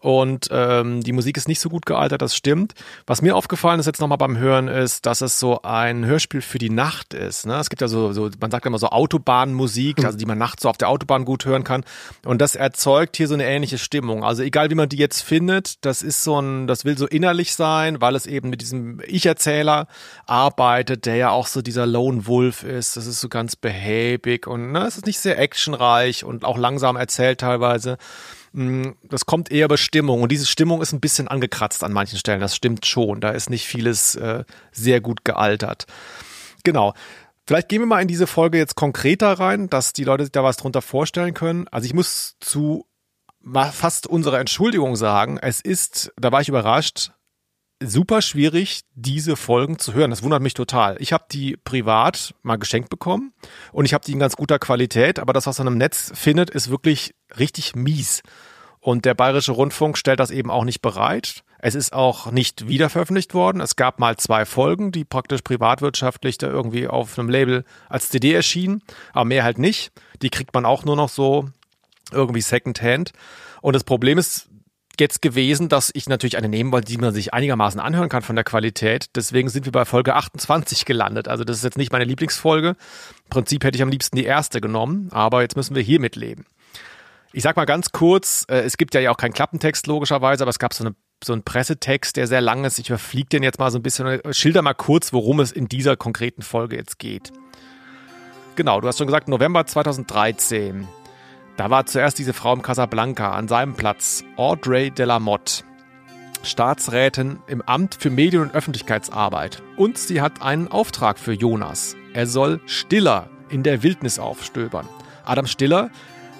[0.00, 2.74] Und ähm, die Musik ist nicht so gut gealtert, das stimmt.
[3.06, 6.58] Was mir aufgefallen ist jetzt nochmal beim Hören, ist, dass es so ein Hörspiel für
[6.58, 7.46] die Nacht ist.
[7.46, 7.56] Ne?
[7.56, 10.06] Es gibt ja so, so, man sagt immer so Autobahnmusik, hm.
[10.06, 11.84] also die man nachts so auf der Autobahn gut hören kann.
[12.24, 14.24] Und das erzeugt hier so eine ähnliche Stimmung.
[14.24, 17.54] Also egal wie man die jetzt findet, das ist so ein, das will so innerlich
[17.54, 19.86] sein, weil es eben mit diesem Ich-Erzähler
[20.24, 22.96] arbeitet, der ja auch so dieser Lone Wolf ist.
[22.96, 26.96] Das ist so ganz behäbig und ne, es ist nicht sehr actionreich und auch langsam
[26.96, 27.98] erzählt teilweise.
[28.52, 32.18] Mm, das kommt eher über Stimmung und diese Stimmung ist ein bisschen angekratzt an manchen
[32.18, 32.40] Stellen.
[32.40, 33.20] Das stimmt schon.
[33.20, 35.86] Da ist nicht vieles äh, sehr gut gealtert.
[36.64, 36.94] Genau.
[37.46, 40.44] Vielleicht gehen wir mal in diese Folge jetzt konkreter rein, dass die Leute sich da
[40.44, 41.66] was drunter vorstellen können.
[41.68, 42.86] Also ich muss zu
[43.72, 47.12] fast unserer Entschuldigung sagen, es ist, da war ich überrascht,
[47.82, 50.10] super schwierig, diese Folgen zu hören.
[50.10, 50.96] Das wundert mich total.
[51.00, 53.32] Ich habe die privat mal geschenkt bekommen
[53.72, 56.50] und ich habe die in ganz guter Qualität, aber das, was man im Netz findet,
[56.50, 58.22] ist wirklich richtig mies.
[58.80, 61.42] Und der Bayerische Rundfunk stellt das eben auch nicht bereit.
[61.58, 63.60] Es ist auch nicht wiederveröffentlicht worden.
[63.60, 68.32] Es gab mal zwei Folgen, die praktisch privatwirtschaftlich da irgendwie auf einem Label als CD
[68.32, 69.92] erschienen, aber mehr halt nicht.
[70.22, 71.50] Die kriegt man auch nur noch so
[72.12, 73.12] irgendwie Secondhand.
[73.60, 74.49] Und das Problem ist,
[74.98, 78.36] jetzt gewesen, dass ich natürlich eine nehmen wollte, die man sich einigermaßen anhören kann von
[78.36, 79.06] der Qualität.
[79.14, 81.28] Deswegen sind wir bei Folge 28 gelandet.
[81.28, 82.70] Also das ist jetzt nicht meine Lieblingsfolge.
[82.70, 86.46] Im Prinzip hätte ich am liebsten die erste genommen, aber jetzt müssen wir hier mitleben.
[87.32, 90.58] Ich sag mal ganz kurz, äh, es gibt ja auch keinen Klappentext logischerweise, aber es
[90.58, 92.78] gab so, eine, so einen Pressetext, der sehr lang ist.
[92.78, 95.96] Ich überfliege den jetzt mal so ein bisschen schilder mal kurz, worum es in dieser
[95.96, 97.32] konkreten Folge jetzt geht.
[98.56, 100.88] Genau, du hast schon gesagt, November 2013.
[101.60, 105.62] Da war zuerst diese Frau im Casablanca an seinem Platz, Audrey Delamotte,
[106.42, 109.62] Staatsrätin im Amt für Medien- und Öffentlichkeitsarbeit.
[109.76, 111.96] Und sie hat einen Auftrag für Jonas.
[112.14, 114.88] Er soll Stiller in der Wildnis aufstöbern.
[115.26, 115.90] Adam Stiller,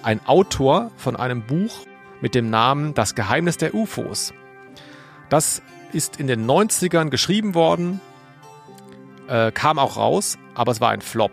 [0.02, 1.84] ein Autor von einem Buch
[2.22, 4.32] mit dem Namen Das Geheimnis der UFOs.
[5.28, 5.60] Das
[5.92, 8.00] ist in den 90ern geschrieben worden,
[9.28, 11.32] äh, kam auch raus, aber es war ein Flop.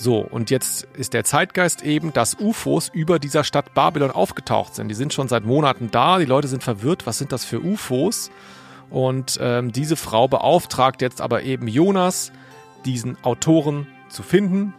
[0.00, 4.86] So, und jetzt ist der Zeitgeist eben, dass UFOs über dieser Stadt Babylon aufgetaucht sind.
[4.88, 8.30] Die sind schon seit Monaten da, die Leute sind verwirrt, was sind das für UFOs?
[8.90, 12.30] Und ähm, diese Frau beauftragt jetzt aber eben Jonas,
[12.86, 14.72] diesen Autoren zu finden,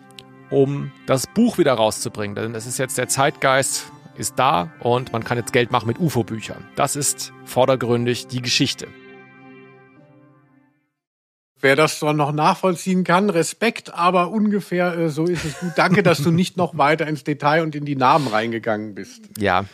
[0.50, 2.36] um das Buch wieder rauszubringen.
[2.36, 6.00] Denn es ist jetzt der Zeitgeist, ist da und man kann jetzt Geld machen mit
[6.00, 6.64] UFO-Büchern.
[6.78, 8.88] Das ist vordergründig die Geschichte.
[11.62, 15.72] Wer das dann noch nachvollziehen kann, Respekt, aber ungefähr äh, so ist es gut.
[15.76, 19.24] Danke, dass du nicht noch weiter ins Detail und in die Namen reingegangen bist.
[19.38, 19.66] Ja,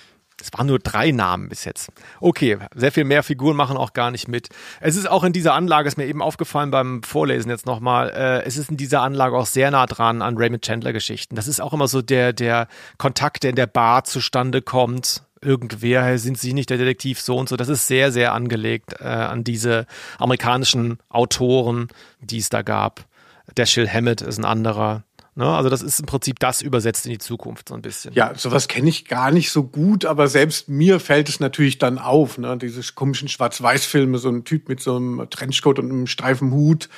[0.42, 1.92] es waren nur drei Namen bis jetzt.
[2.20, 4.50] Okay, sehr viel mehr Figuren machen auch gar nicht mit.
[4.82, 8.44] Es ist auch in dieser Anlage, ist mir eben aufgefallen beim Vorlesen jetzt nochmal, äh,
[8.44, 11.36] es ist in dieser Anlage auch sehr nah dran an Raymond Chandler Geschichten.
[11.36, 12.68] Das ist auch immer so der, der
[12.98, 17.48] Kontakt, der in der Bar zustande kommt irgendwer, sind Sie nicht der Detektiv so und
[17.48, 17.56] so.
[17.56, 19.86] Das ist sehr, sehr angelegt äh, an diese
[20.18, 21.88] amerikanischen Autoren,
[22.20, 23.06] die es da gab.
[23.54, 25.04] Dashiell Hammett ist ein anderer.
[25.36, 25.46] Ne?
[25.46, 28.14] Also das ist im Prinzip das übersetzt in die Zukunft so ein bisschen.
[28.14, 32.00] Ja, sowas kenne ich gar nicht so gut, aber selbst mir fällt es natürlich dann
[32.00, 32.38] auf.
[32.38, 32.58] Ne?
[32.58, 36.90] Diese komischen Schwarz-Weiß-Filme, so ein Typ mit so einem Trenchcoat und einem steifen Hut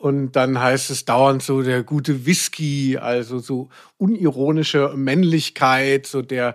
[0.00, 6.54] und dann heißt es dauernd so der gute Whisky, also so unironische Männlichkeit, so der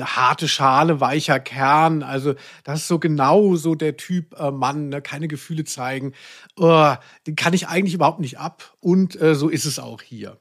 [0.00, 2.02] harte Schale, weicher Kern.
[2.02, 5.02] Also das ist so genau so der Typ äh, Mann, ne?
[5.02, 6.12] keine Gefühle zeigen.
[6.58, 6.94] Uh,
[7.26, 8.74] den kann ich eigentlich überhaupt nicht ab.
[8.80, 10.38] Und äh, so ist es auch hier.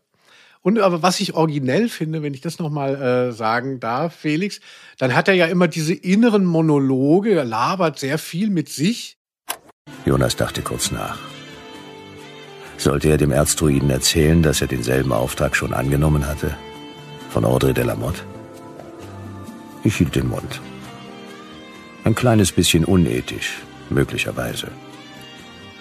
[0.62, 4.60] Und aber was ich originell finde, wenn ich das nochmal äh, sagen darf, Felix,
[4.98, 9.18] dann hat er ja immer diese inneren Monologe, er labert sehr viel mit sich.
[10.06, 11.20] Jonas dachte kurz nach.
[12.78, 16.56] Sollte er dem Erzdruiden erzählen, dass er denselben Auftrag schon angenommen hatte?
[17.30, 18.24] Von Audrey de la Motte?
[19.88, 20.60] Ich hielt den Mund.
[22.04, 24.68] Ein kleines bisschen unethisch, möglicherweise.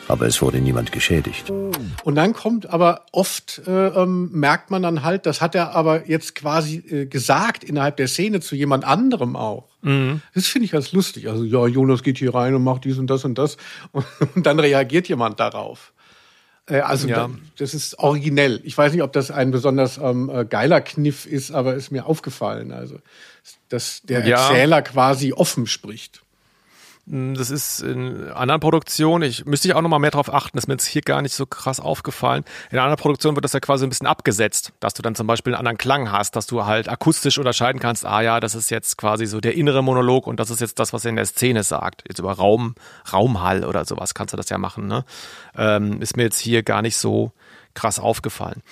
[0.07, 1.51] Aber es wurde niemand geschädigt.
[1.51, 6.09] Und dann kommt aber oft, äh, ähm, merkt man dann halt, das hat er aber
[6.09, 9.65] jetzt quasi äh, gesagt innerhalb der Szene zu jemand anderem auch.
[9.83, 10.23] Mhm.
[10.35, 11.29] Das finde ich ganz lustig.
[11.29, 13.57] Also, ja, Jonas geht hier rein und macht dies und das und das.
[13.91, 15.93] Und, und dann reagiert jemand darauf.
[16.69, 17.31] Äh, also ja.
[17.59, 18.61] das ist originell.
[18.65, 22.07] Ich weiß nicht, ob das ein besonders ähm, äh, geiler Kniff ist, aber ist mir
[22.07, 22.73] aufgefallen.
[22.73, 22.99] Also,
[23.69, 24.49] dass der ja.
[24.49, 26.23] Erzähler quasi offen spricht.
[27.09, 30.57] Hm, das ist in anderen Produktionen, ich müsste ich auch noch mal mehr drauf achten,
[30.57, 32.45] das ist mir jetzt hier gar nicht so krass aufgefallen.
[32.71, 35.55] In einer Produktion wird das ja quasi ein bisschen abgesetzt, dass du dann zum Beispiel
[35.55, 38.99] einen anderen Klang hast, dass du halt akustisch unterscheiden kannst, ah ja, das ist jetzt
[38.99, 41.63] quasi so der innere Monolog und das ist jetzt das, was er in der Szene
[41.63, 42.03] sagt.
[42.09, 42.75] Jetzt über Raum,
[43.13, 45.05] Raumhall oder sowas kannst du das ja machen, ne?
[45.57, 47.33] Ähm, ist mir jetzt hier gar nicht so
[47.75, 48.63] krass aufgefallen.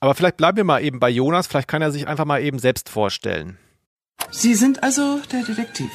[0.00, 2.58] Aber vielleicht bleiben wir mal eben bei Jonas, vielleicht kann er sich einfach mal eben
[2.58, 3.58] selbst vorstellen.
[4.30, 5.90] Sie sind also der Detektiv.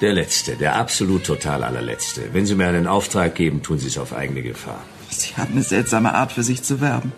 [0.00, 2.32] Der Letzte, der absolut total allerletzte.
[2.32, 4.82] Wenn Sie mir einen Auftrag geben, tun Sie es auf eigene Gefahr.
[5.10, 7.12] Sie haben eine seltsame Art, für sich zu werben.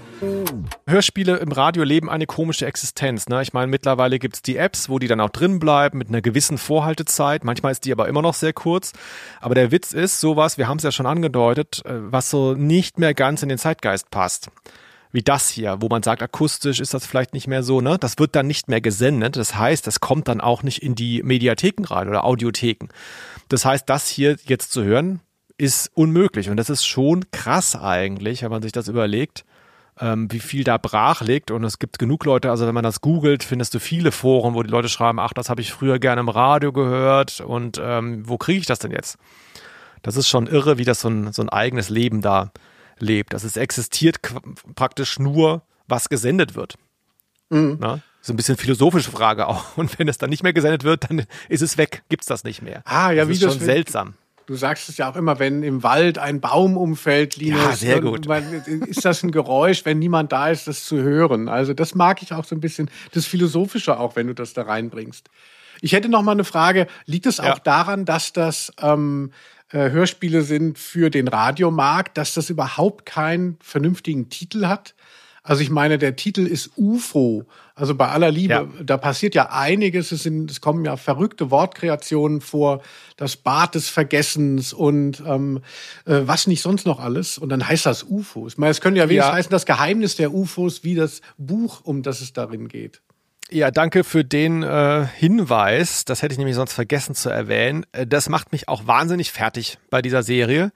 [0.87, 3.29] Hörspiele im Radio leben eine komische Existenz.
[3.29, 3.43] Ne?
[3.43, 6.21] Ich meine, mittlerweile gibt es die Apps, wo die dann auch drin bleiben mit einer
[6.21, 7.43] gewissen Vorhaltezeit.
[7.45, 8.93] Manchmal ist die aber immer noch sehr kurz.
[9.41, 12.99] Aber der Witz ist sowas, wir haben es ja schon angedeutet, äh, was so nicht
[12.99, 14.51] mehr ganz in den Zeitgeist passt
[15.13, 17.99] wie das hier, wo man sagt, akustisch ist das vielleicht nicht mehr so, ne?
[17.99, 19.37] Das wird dann nicht mehr gesendet.
[19.37, 22.89] Das heißt, das kommt dann auch nicht in die Mediatheken rein oder Audiotheken.
[23.49, 25.21] Das heißt, das hier jetzt zu hören,
[25.59, 26.49] ist unmöglich.
[26.49, 29.45] Und das ist schon krass eigentlich, wenn man sich das überlegt,
[30.01, 31.51] ähm, wie viel da brach liegt.
[31.51, 34.63] Und es gibt genug Leute, also wenn man das googelt, findest du viele Foren, wo
[34.63, 38.39] die Leute schreiben, ach, das habe ich früher gerne im Radio gehört und ähm, wo
[38.39, 39.19] kriege ich das denn jetzt?
[40.03, 42.53] Das ist schon irre, wie das so ein, so ein eigenes Leben da
[43.03, 43.35] lebt.
[43.35, 44.21] Also es existiert
[44.75, 46.77] praktisch nur, was gesendet wird.
[47.51, 47.79] Mhm.
[47.81, 48.01] Na?
[48.23, 49.65] So ein bisschen philosophische Frage auch.
[49.77, 52.45] Und wenn es dann nicht mehr gesendet wird, dann ist es weg, gibt es das
[52.45, 52.83] nicht mehr.
[52.85, 54.15] Ah, ja, das wie ist das schon seltsam.
[54.47, 58.01] Du sagst es ja auch immer, wenn im Wald ein Baum umfällt, Linus, ja, sehr
[58.01, 58.27] gut.
[58.27, 61.49] ist das ein Geräusch, wenn niemand da ist, das zu hören.
[61.49, 64.63] Also das mag ich auch so ein bisschen, das Philosophische auch, wenn du das da
[64.63, 65.31] reinbringst.
[65.83, 66.89] Ich hätte noch mal eine Frage.
[67.07, 67.53] Liegt es ja.
[67.53, 69.31] auch daran, dass das ähm,
[69.73, 74.95] äh, Hörspiele sind für den Radiomarkt, dass das überhaupt keinen vernünftigen Titel hat.
[75.43, 77.47] Also ich meine, der Titel ist UFO.
[77.75, 78.69] Also bei aller Liebe, ja.
[78.85, 80.13] da passiert ja einiges.
[80.13, 82.83] Es, sind, es kommen ja verrückte Wortkreationen vor,
[83.17, 85.63] das Bad des Vergessens und ähm,
[86.05, 87.39] äh, was nicht sonst noch alles.
[87.39, 88.53] Und dann heißt das UFOs.
[88.53, 89.37] Ich meine, es könnte ja wenigstens ja.
[89.37, 93.01] heißen, das Geheimnis der UFOs, wie das Buch, um das es darin geht.
[93.53, 96.05] Ja, danke für den äh, Hinweis.
[96.05, 97.85] Das hätte ich nämlich sonst vergessen zu erwähnen.
[97.91, 100.71] Äh, das macht mich auch wahnsinnig fertig bei dieser Serie,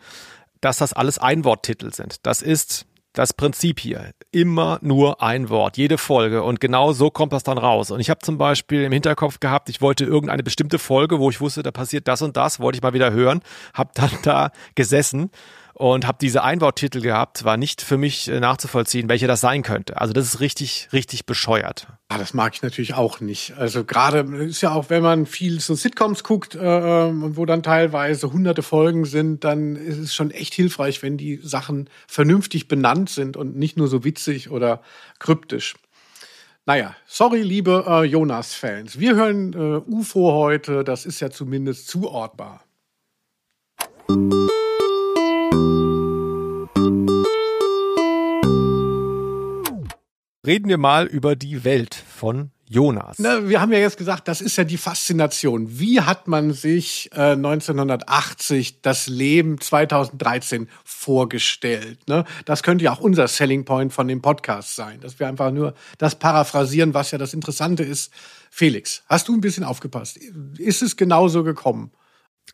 [0.60, 2.16] dass das alles Einworttitel sind.
[2.26, 4.10] Das ist das Prinzip hier.
[4.32, 6.42] Immer nur ein Wort, jede Folge.
[6.42, 7.92] Und genau so kommt das dann raus.
[7.92, 11.40] Und ich habe zum Beispiel im Hinterkopf gehabt, ich wollte irgendeine bestimmte Folge, wo ich
[11.40, 13.40] wusste, da passiert das und das, wollte ich mal wieder hören,
[13.72, 15.30] habe dann da gesessen
[15.74, 20.00] und habe diese Einworttitel gehabt, war nicht für mich äh, nachzuvollziehen, welche das sein könnte.
[20.00, 21.88] Also das ist richtig, richtig bescheuert.
[22.08, 23.54] Ah, das mag ich natürlich auch nicht.
[23.58, 27.62] Also gerade ist ja auch, wenn man viel so Sitcoms guckt, äh, ähm, wo dann
[27.62, 33.10] teilweise hunderte Folgen sind, dann ist es schon echt hilfreich, wenn die Sachen vernünftig benannt
[33.10, 34.80] sind und nicht nur so witzig oder
[35.18, 35.74] kryptisch.
[36.66, 38.98] Naja, sorry, liebe äh, Jonas-Fans.
[38.98, 42.63] Wir hören äh, UFO heute, das ist ja zumindest zuordbar.
[50.46, 53.18] Reden wir mal über die Welt von Jonas.
[53.18, 55.78] Na, wir haben ja jetzt gesagt, das ist ja die Faszination.
[55.78, 62.07] Wie hat man sich äh, 1980 das Leben 2013 vorgestellt?
[62.09, 62.26] Ne?
[62.44, 65.72] Das könnte ja auch unser Selling Point von dem Podcast sein, dass wir einfach nur
[65.96, 68.12] das paraphrasieren, was ja das Interessante ist.
[68.50, 70.18] Felix, hast du ein bisschen aufgepasst?
[70.59, 71.90] Ist es genauso gekommen?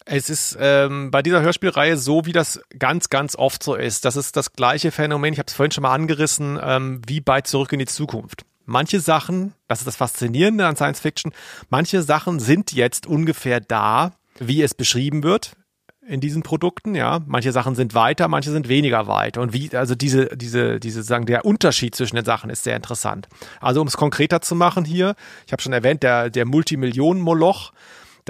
[0.07, 4.05] Es ist ähm, bei dieser Hörspielreihe so, wie das ganz, ganz oft so ist.
[4.05, 7.42] Das ist das gleiche Phänomen, ich habe es vorhin schon mal angerissen, ähm, wie bei
[7.42, 8.44] Zurück in die Zukunft.
[8.64, 11.33] Manche Sachen, das ist das Faszinierende an Science Fiction,
[11.70, 15.53] manche Sachen sind jetzt ungefähr da, wie es beschrieben wird
[16.11, 17.20] in diesen Produkten, ja.
[17.26, 19.38] Manche Sachen sind weiter, manche sind weniger weit.
[19.38, 23.29] Und wie, also diese, diese, diese, sagen, der Unterschied zwischen den Sachen ist sehr interessant.
[23.61, 25.14] Also um es konkreter zu machen hier,
[25.46, 27.72] ich habe schon erwähnt, der, der Multimillionen-Moloch,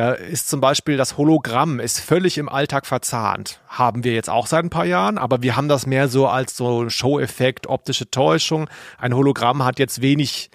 [0.01, 3.61] da ist zum Beispiel das Hologramm ist völlig im Alltag verzahnt.
[3.69, 6.57] Haben wir jetzt auch seit ein paar Jahren, aber wir haben das mehr so als
[6.57, 8.71] so Show-Effekt, optische Täuschung.
[8.97, 10.51] Ein Hologramm hat jetzt wenig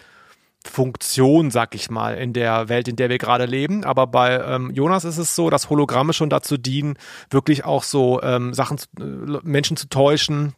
[0.65, 3.83] Funktion, sag ich mal, in der Welt, in der wir gerade leben.
[3.83, 6.97] Aber bei ähm, Jonas ist es so, dass Hologramme schon dazu dienen,
[7.29, 9.03] wirklich auch so ähm, Sachen, äh,
[9.43, 10.55] Menschen zu täuschen.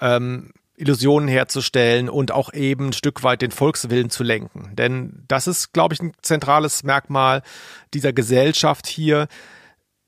[0.00, 4.70] Ähm, Illusionen herzustellen und auch eben ein Stück weit den Volkswillen zu lenken.
[4.74, 7.42] Denn das ist, glaube ich, ein zentrales Merkmal
[7.92, 9.28] dieser Gesellschaft hier,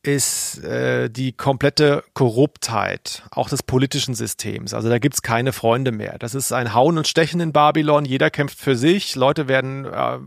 [0.06, 4.72] ist äh, die komplette Korruptheit, auch des politischen Systems.
[4.72, 6.16] Also da gibt's keine Freunde mehr.
[6.18, 8.04] Das ist ein Hauen und Stechen in Babylon.
[8.04, 9.16] Jeder kämpft für sich.
[9.16, 10.18] Leute werden äh,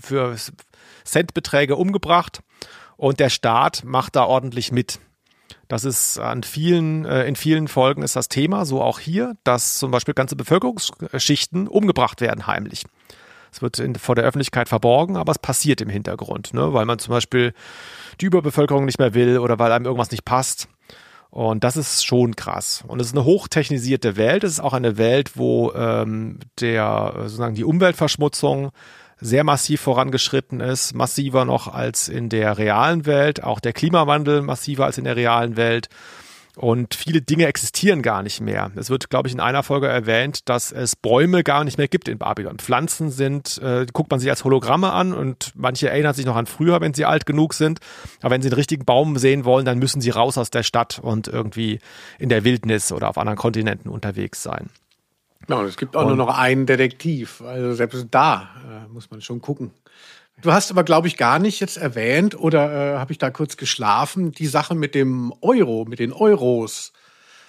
[0.00, 0.36] für
[1.04, 2.40] Centbeträge umgebracht
[2.96, 4.98] und der Staat macht da ordentlich mit.
[5.68, 9.78] Das ist an vielen, äh, in vielen Folgen ist das Thema, so auch hier, dass
[9.78, 12.84] zum Beispiel ganze Bevölkerungsschichten umgebracht werden heimlich.
[13.52, 16.72] Es wird in, vor der Öffentlichkeit verborgen, aber es passiert im Hintergrund, ne?
[16.72, 17.52] weil man zum Beispiel
[18.20, 20.68] die Überbevölkerung nicht mehr will oder weil einem irgendwas nicht passt.
[21.30, 22.82] Und das ist schon krass.
[22.86, 24.44] Und es ist eine hochtechnisierte Welt.
[24.44, 28.70] Es ist auch eine Welt, wo ähm, der sozusagen die Umweltverschmutzung
[29.20, 34.84] sehr massiv vorangeschritten ist, massiver noch als in der realen Welt, auch der Klimawandel massiver
[34.84, 35.88] als in der realen Welt.
[36.58, 38.72] Und viele Dinge existieren gar nicht mehr.
[38.74, 42.08] Es wird, glaube ich, in einer Folge erwähnt, dass es Bäume gar nicht mehr gibt
[42.08, 42.58] in Babylon.
[42.58, 46.46] Pflanzen sind, äh, guckt man sich als Hologramme an und manche erinnern sich noch an
[46.46, 47.78] früher, wenn sie alt genug sind.
[48.22, 50.98] Aber wenn sie einen richtigen Baum sehen wollen, dann müssen sie raus aus der Stadt
[50.98, 51.78] und irgendwie
[52.18, 54.68] in der Wildnis oder auf anderen Kontinenten unterwegs sein.
[55.48, 57.40] Ja, und es gibt auch und, nur noch einen Detektiv.
[57.42, 59.72] Also selbst da äh, muss man schon gucken.
[60.40, 63.56] Du hast aber, glaube ich, gar nicht jetzt erwähnt, oder äh, habe ich da kurz
[63.56, 66.92] geschlafen, die Sache mit dem Euro, mit den Euros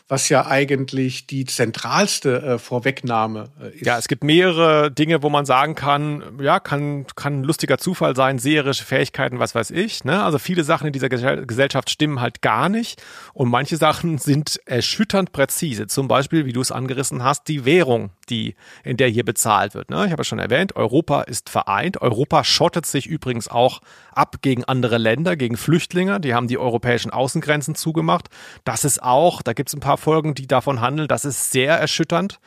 [0.10, 3.86] was ja eigentlich die zentralste äh, Vorwegnahme äh, ist.
[3.86, 8.40] Ja, es gibt mehrere Dinge, wo man sagen kann, ja, kann, kann lustiger Zufall sein,
[8.40, 10.04] seherische Fähigkeiten, was weiß ich.
[10.04, 10.22] Ne?
[10.24, 13.02] Also viele Sachen in dieser Gesellschaft stimmen halt gar nicht
[13.34, 15.86] und manche Sachen sind erschütternd präzise.
[15.86, 19.92] Zum Beispiel, wie du es angerissen hast, die Währung, die, in der hier bezahlt wird.
[19.92, 20.06] Ne?
[20.08, 22.02] Ich habe ja schon erwähnt, Europa ist vereint.
[22.02, 26.20] Europa schottet sich übrigens auch ab gegen andere Länder, gegen Flüchtlinge.
[26.20, 28.30] Die haben die europäischen Außengrenzen zugemacht.
[28.64, 31.08] Das ist auch, da gibt es ein paar Folgen, die davon handeln.
[31.08, 32.40] Das ist sehr erschütternd,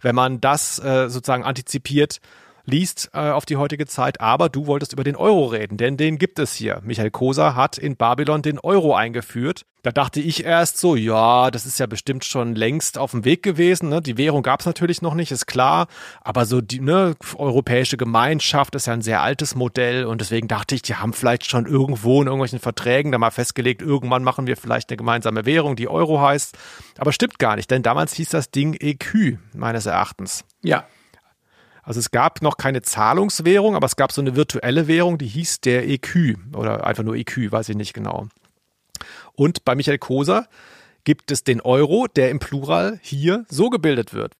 [0.00, 2.20] wenn man das äh, sozusagen antizipiert
[2.64, 4.20] liest äh, auf die heutige Zeit.
[4.20, 6.80] Aber du wolltest über den Euro reden, denn den gibt es hier.
[6.84, 9.64] Michael Koser hat in Babylon den Euro eingeführt.
[9.82, 13.42] Da dachte ich erst so, ja, das ist ja bestimmt schon längst auf dem Weg
[13.42, 13.88] gewesen.
[13.88, 14.02] Ne?
[14.02, 15.86] Die Währung gab es natürlich noch nicht, ist klar.
[16.20, 20.74] Aber so die ne, europäische Gemeinschaft ist ja ein sehr altes Modell und deswegen dachte
[20.74, 24.58] ich, die haben vielleicht schon irgendwo in irgendwelchen Verträgen da mal festgelegt, irgendwann machen wir
[24.58, 26.58] vielleicht eine gemeinsame Währung, die Euro heißt.
[26.98, 30.44] Aber stimmt gar nicht, denn damals hieß das Ding EQ meines Erachtens.
[30.62, 30.84] Ja,
[31.90, 35.60] also es gab noch keine Zahlungswährung, aber es gab so eine virtuelle Währung, die hieß
[35.60, 38.28] der EQ oder einfach nur EQ, weiß ich nicht genau.
[39.34, 40.46] Und bei Michael Koser
[41.02, 44.34] gibt es den Euro, der im Plural hier so gebildet wird.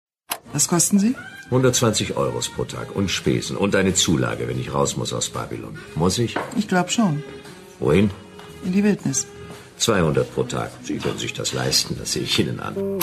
[0.53, 1.17] Was kosten Sie?
[1.47, 5.77] 120 Euros pro Tag und Spesen und eine Zulage, wenn ich raus muss aus Babylon.
[5.97, 6.37] Muss ich?
[6.57, 7.25] Ich glaube schon.
[7.81, 8.13] Wohin?
[8.65, 9.27] In die Wildnis.
[9.79, 10.71] 200 pro Tag.
[10.85, 13.01] Sie können sich das leisten, das sehe ich Ihnen an.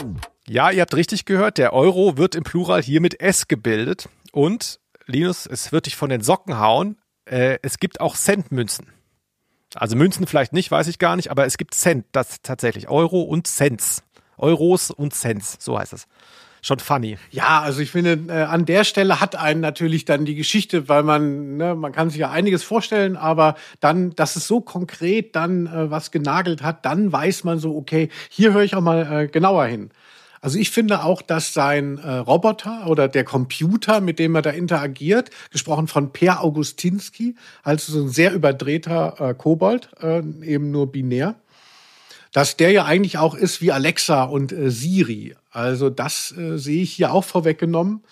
[0.48, 4.08] Ja, ihr habt richtig gehört, der Euro wird im Plural hier mit S gebildet.
[4.32, 6.98] Und, Linus, es wird dich von den Socken hauen.
[7.26, 8.88] Äh, es gibt auch Centmünzen.
[9.76, 12.90] Also Münzen vielleicht nicht, weiß ich gar nicht, aber es gibt Cent, das tatsächlich.
[12.90, 14.04] Euro und Cents.
[14.38, 16.08] Euros und Cents, so heißt es.
[16.62, 17.18] Schon funny.
[17.30, 21.04] Ja, also ich finde, äh, an der Stelle hat einen natürlich dann die Geschichte, weil
[21.04, 25.68] man, ne, man kann sich ja einiges vorstellen, aber dann, dass es so konkret dann
[25.68, 29.28] äh, was genagelt hat, dann weiß man so, okay, hier höre ich auch mal äh,
[29.28, 29.92] genauer hin.
[30.42, 34.52] Also ich finde auch, dass sein äh, Roboter oder der Computer, mit dem er da
[34.52, 40.92] interagiert, gesprochen von Per Augustinski, also so ein sehr überdrehter äh, Kobold, äh, eben nur
[40.92, 41.36] binär,
[42.32, 45.36] dass der ja eigentlich auch ist wie Alexa und äh, Siri.
[45.52, 48.04] Also das äh, sehe ich hier auch vorweggenommen.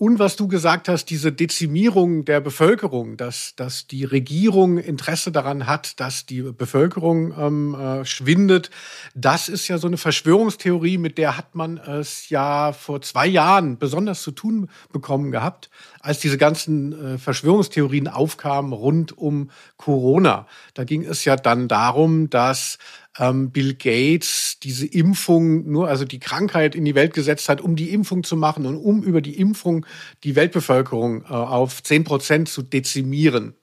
[0.00, 5.66] Und was du gesagt hast, diese Dezimierung der Bevölkerung, dass, dass die Regierung Interesse daran
[5.66, 8.70] hat, dass die Bevölkerung ähm, äh, schwindet,
[9.14, 13.76] das ist ja so eine Verschwörungstheorie, mit der hat man es ja vor zwei Jahren
[13.76, 15.68] besonders zu tun bekommen gehabt,
[16.00, 20.46] als diese ganzen äh, Verschwörungstheorien aufkamen rund um Corona.
[20.72, 22.78] Da ging es ja dann darum, dass
[23.20, 27.76] ähm, Bill Gates diese Impfung nur, also die Krankheit in die Welt gesetzt hat, um
[27.76, 29.86] die Impfung zu machen und um über die Impfung
[30.24, 33.54] die Weltbevölkerung äh, auf zehn Prozent zu dezimieren.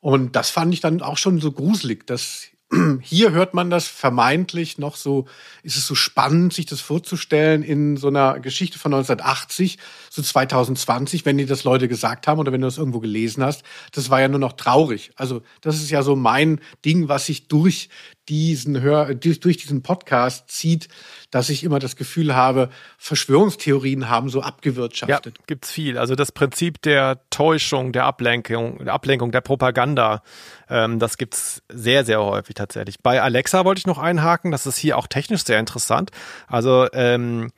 [0.00, 2.46] Und das fand ich dann auch schon so gruselig, dass
[3.02, 5.26] hier hört man das vermeintlich noch so,
[5.62, 9.78] ist es so spannend, sich das vorzustellen in so einer Geschichte von 1980,
[10.12, 13.62] so 2020, wenn dir das Leute gesagt haben oder wenn du das irgendwo gelesen hast.
[13.92, 15.12] Das war ja nur noch traurig.
[15.14, 17.88] Also das ist ja so mein Ding, was sich durch
[18.28, 20.88] diesen Hör, durch diesen Podcast zieht,
[21.30, 25.38] dass ich immer das Gefühl habe, Verschwörungstheorien haben so abgewirtschaftet.
[25.38, 25.96] Ja, gibt's viel.
[25.96, 30.22] Also das Prinzip der Täuschung, der Ablenkung, der Ablenkung, der Propaganda,
[30.68, 32.98] ähm, das gibt's sehr, sehr häufig tatsächlich.
[33.00, 36.10] Bei Alexa wollte ich noch einhaken, das ist hier auch technisch sehr interessant.
[36.48, 37.52] Also ähm,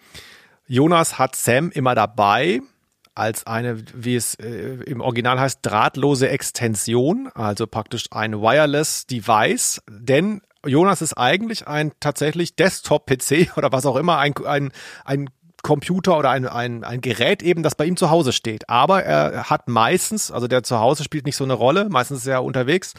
[0.72, 2.62] Jonas hat Sam immer dabei
[3.14, 9.82] als eine, wie es äh, im Original heißt, drahtlose Extension, also praktisch ein Wireless Device,
[9.86, 14.72] denn Jonas ist eigentlich ein tatsächlich Desktop-PC oder was auch immer, ein, ein,
[15.04, 15.28] ein
[15.62, 18.68] Computer oder ein, ein, ein Gerät eben, das bei ihm zu Hause steht.
[18.68, 22.26] Aber er hat meistens, also der zu Hause spielt nicht so eine Rolle, meistens ist
[22.26, 22.94] er unterwegs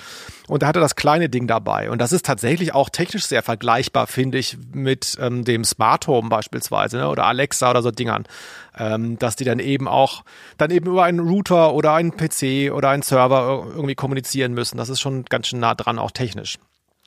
[0.48, 1.92] und da hat er das kleine Ding dabei.
[1.92, 6.30] Und das ist tatsächlich auch technisch sehr vergleichbar, finde ich, mit ähm, dem Smart Home
[6.30, 7.10] beispielsweise ne?
[7.10, 8.24] oder Alexa oder so Dingern.
[8.76, 10.24] Ähm, dass die dann eben auch
[10.58, 14.78] dann eben über einen Router oder einen PC oder einen Server irgendwie kommunizieren müssen.
[14.78, 16.58] Das ist schon ganz schön nah dran, auch technisch.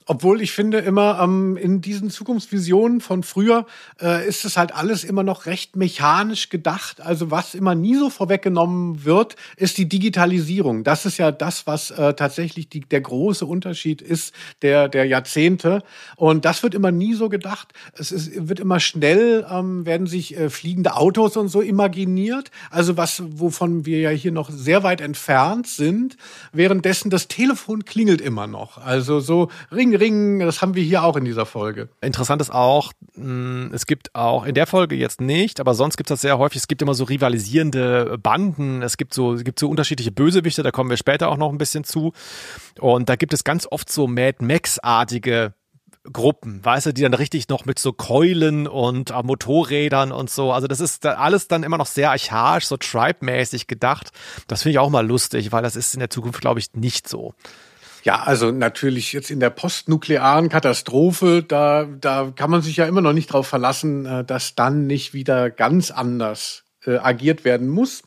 [0.09, 3.67] Obwohl ich finde immer ähm, in diesen Zukunftsvisionen von früher
[4.01, 7.01] äh, ist es halt alles immer noch recht mechanisch gedacht.
[7.01, 10.85] Also was immer nie so vorweggenommen wird, ist die Digitalisierung.
[10.85, 14.33] Das ist ja das, was äh, tatsächlich die, der große Unterschied ist
[14.63, 15.83] der der Jahrzehnte.
[16.15, 17.73] Und das wird immer nie so gedacht.
[17.93, 22.53] Es ist, wird immer schnell ähm, werden sich äh, fliegende Autos und so imaginiert.
[22.71, 26.17] Also was wovon wir ja hier noch sehr weit entfernt sind.
[26.53, 28.79] Währenddessen das Telefon klingelt immer noch.
[28.79, 31.89] Also so Ring Ring, das haben wir hier auch in dieser Folge.
[32.01, 36.11] Interessant ist auch, hm, es gibt auch in der Folge jetzt nicht, aber sonst gibt
[36.11, 36.59] es das sehr häufig.
[36.59, 38.83] Es gibt immer so rivalisierende Banden.
[38.83, 41.59] Es gibt so, es gibt so unterschiedliche Bösewichte, da kommen wir später auch noch ein
[41.59, 42.13] bisschen zu.
[42.81, 45.55] Und da gibt es ganz oft so Mad Max-artige
[46.13, 50.53] Gruppen, weißt du, die dann richtig noch mit so Keulen und äh, Motorrädern und so.
[50.53, 54.11] Also das ist da alles dann immer noch sehr archaisch, so Tribe-mäßig gedacht.
[54.47, 57.09] Das finde ich auch mal lustig, weil das ist in der Zukunft, glaube ich, nicht
[57.09, 57.35] so.
[58.07, 63.01] Ja, also natürlich jetzt in der postnuklearen Katastrophe, da, da kann man sich ja immer
[63.01, 68.05] noch nicht darauf verlassen, äh, dass dann nicht wieder ganz anders äh, agiert werden muss.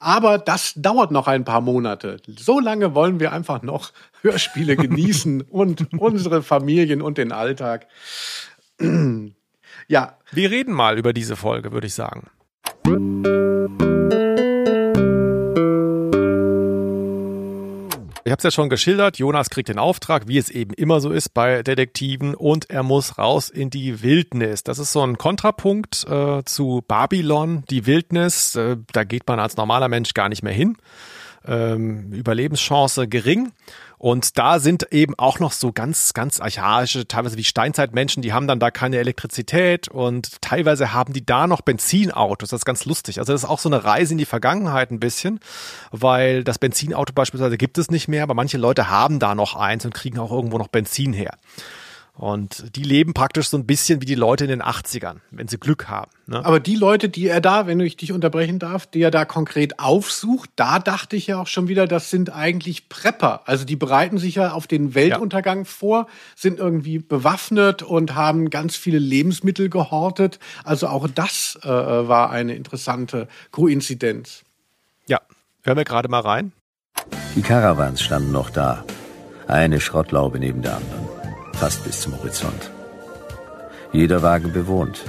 [0.00, 2.16] Aber das dauert noch ein paar Monate.
[2.38, 3.92] So lange wollen wir einfach noch
[4.22, 7.88] Hörspiele genießen und unsere Familien und den Alltag.
[9.86, 10.16] ja.
[10.30, 12.30] Wir reden mal über diese Folge, würde ich sagen.
[18.32, 21.10] Ich habe es ja schon geschildert, Jonas kriegt den Auftrag, wie es eben immer so
[21.10, 24.62] ist bei Detektiven, und er muss raus in die Wildnis.
[24.64, 28.56] Das ist so ein Kontrapunkt äh, zu Babylon, die Wildnis.
[28.56, 30.78] Äh, da geht man als normaler Mensch gar nicht mehr hin.
[31.46, 33.52] Ähm, Überlebenschance gering.
[34.02, 38.48] Und da sind eben auch noch so ganz, ganz archaische, teilweise wie Steinzeitmenschen, die haben
[38.48, 42.48] dann da keine Elektrizität und teilweise haben die da noch Benzinautos.
[42.48, 43.20] Das ist ganz lustig.
[43.20, 45.38] Also das ist auch so eine Reise in die Vergangenheit ein bisschen,
[45.92, 49.84] weil das Benzinauto beispielsweise gibt es nicht mehr, aber manche Leute haben da noch eins
[49.84, 51.36] und kriegen auch irgendwo noch Benzin her.
[52.14, 55.56] Und die leben praktisch so ein bisschen wie die Leute in den 80ern, wenn sie
[55.56, 56.10] Glück haben.
[56.26, 56.44] Ne?
[56.44, 59.78] Aber die Leute, die er da, wenn ich dich unterbrechen darf, die er da konkret
[59.78, 63.42] aufsucht, da dachte ich ja auch schon wieder, das sind eigentlich Prepper.
[63.46, 65.64] Also die bereiten sich ja auf den Weltuntergang ja.
[65.64, 66.06] vor,
[66.36, 70.38] sind irgendwie bewaffnet und haben ganz viele Lebensmittel gehortet.
[70.64, 74.42] Also auch das äh, war eine interessante Koinzidenz.
[75.06, 75.18] Ja,
[75.62, 76.52] hören wir gerade mal rein.
[77.34, 78.84] Die Caravans standen noch da.
[79.48, 81.11] Eine Schrottlaube neben der anderen
[81.62, 82.72] fast bis zum Horizont.
[83.92, 85.04] Jeder Wagen bewohnt.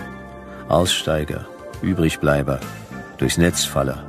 [0.69, 1.47] Aussteiger,
[1.81, 2.59] Übrigbleiber,
[3.17, 4.03] durchs Netz Faller.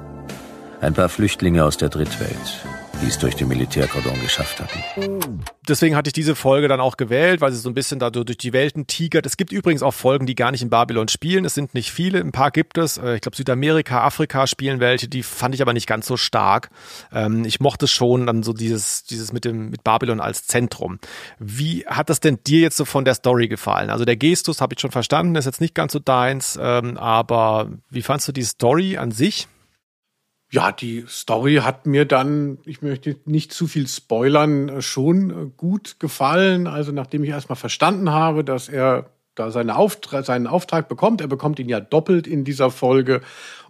[0.82, 2.66] Ein paar Flüchtlinge aus der Drittwelt,
[3.00, 5.42] die es durch den Militärkordon geschafft hatten.
[5.66, 8.36] Deswegen hatte ich diese Folge dann auch gewählt, weil sie so ein bisschen da durch
[8.36, 9.24] die Welten tigert.
[9.24, 11.44] Es gibt übrigens auch Folgen, die gar nicht in Babylon spielen.
[11.44, 12.98] Es sind nicht viele, ein paar gibt es.
[12.98, 16.70] Äh, ich glaube, Südamerika, Afrika spielen welche, die fand ich aber nicht ganz so stark.
[17.12, 20.98] Ähm, ich mochte schon dann so dieses, dieses mit dem, mit Babylon als Zentrum.
[21.38, 23.90] Wie hat das denn dir jetzt so von der Story gefallen?
[23.90, 27.70] Also der Gestus habe ich schon verstanden, ist jetzt nicht ganz so deins, ähm, aber
[27.90, 29.48] wie fandst du die Story an sich?
[30.54, 35.50] Ja, die Story hat mir dann, ich möchte nicht zu viel spoilern, äh, schon äh,
[35.56, 36.68] gut gefallen.
[36.68, 41.26] Also nachdem ich erstmal verstanden habe, dass er da seine Auftra seinen Auftrag bekommt, er
[41.26, 43.20] bekommt ihn ja doppelt in dieser Folge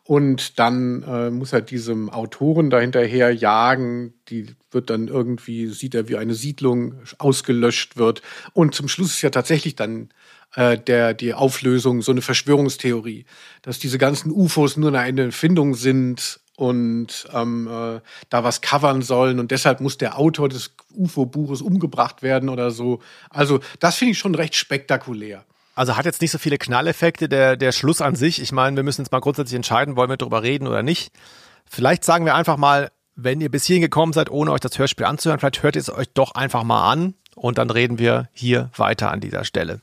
[0.03, 4.13] und dann äh, muss er diesem Autoren dahinterher jagen.
[4.29, 8.21] Die wird dann irgendwie, sieht er, wie eine Siedlung ausgelöscht wird.
[8.53, 10.11] Und zum Schluss ist ja tatsächlich dann
[10.55, 13.25] äh, der, die Auflösung so eine Verschwörungstheorie,
[13.63, 18.01] dass diese ganzen UFOs nur eine Erfindung sind und ähm, äh,
[18.31, 23.01] da was covern sollen und deshalb muss der Autor des UFO-Buches umgebracht werden oder so.
[23.31, 25.45] Also das finde ich schon recht spektakulär.
[25.75, 28.41] Also hat jetzt nicht so viele Knalleffekte, der, der Schluss an sich.
[28.41, 31.13] Ich meine, wir müssen jetzt mal grundsätzlich entscheiden, wollen wir darüber reden oder nicht.
[31.69, 35.07] Vielleicht sagen wir einfach mal, wenn ihr bis hierhin gekommen seid, ohne euch das Hörspiel
[35.07, 38.71] anzuhören, vielleicht hört ihr es euch doch einfach mal an und dann reden wir hier
[38.77, 39.81] weiter an dieser Stelle.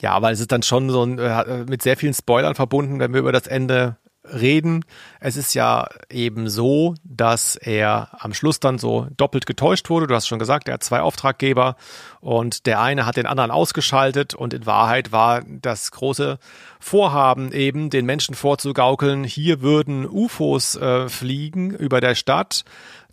[0.00, 3.12] Ja, weil es ist dann schon so ein, äh, mit sehr vielen Spoilern verbunden, wenn
[3.12, 4.84] wir über das Ende reden.
[5.18, 10.06] Es ist ja eben so, dass er am Schluss dann so doppelt getäuscht wurde.
[10.06, 11.76] Du hast schon gesagt, er hat zwei Auftraggeber
[12.20, 16.38] und der eine hat den anderen ausgeschaltet und in Wahrheit war das große
[16.78, 22.64] Vorhaben eben, den Menschen vorzugaukeln, hier würden UFOs äh, fliegen über der Stadt,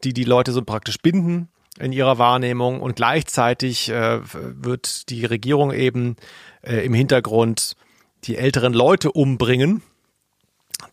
[0.03, 1.49] die die Leute so praktisch binden
[1.79, 6.15] in ihrer Wahrnehmung und gleichzeitig äh, wird die Regierung eben
[6.61, 7.75] äh, im Hintergrund
[8.23, 9.81] die älteren Leute umbringen,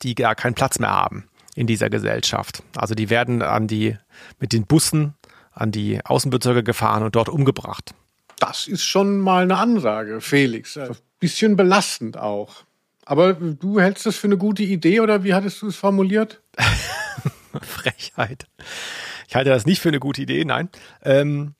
[0.03, 2.62] die gar keinen Platz mehr haben in dieser Gesellschaft.
[2.76, 3.97] Also die werden an die,
[4.41, 5.14] mit den Bussen
[5.53, 7.95] an die Außenbezirke gefahren und dort umgebracht.
[8.41, 10.76] Das ist schon mal eine Ansage, Felix.
[10.76, 12.64] Ein bisschen belastend auch.
[13.07, 16.43] Aber du hältst das für eine gute Idee oder wie hattest du es formuliert?
[17.62, 18.47] Frechheit.
[19.29, 20.68] Ich halte das nicht für eine gute Idee, nein.
[21.03, 21.55] Ähm,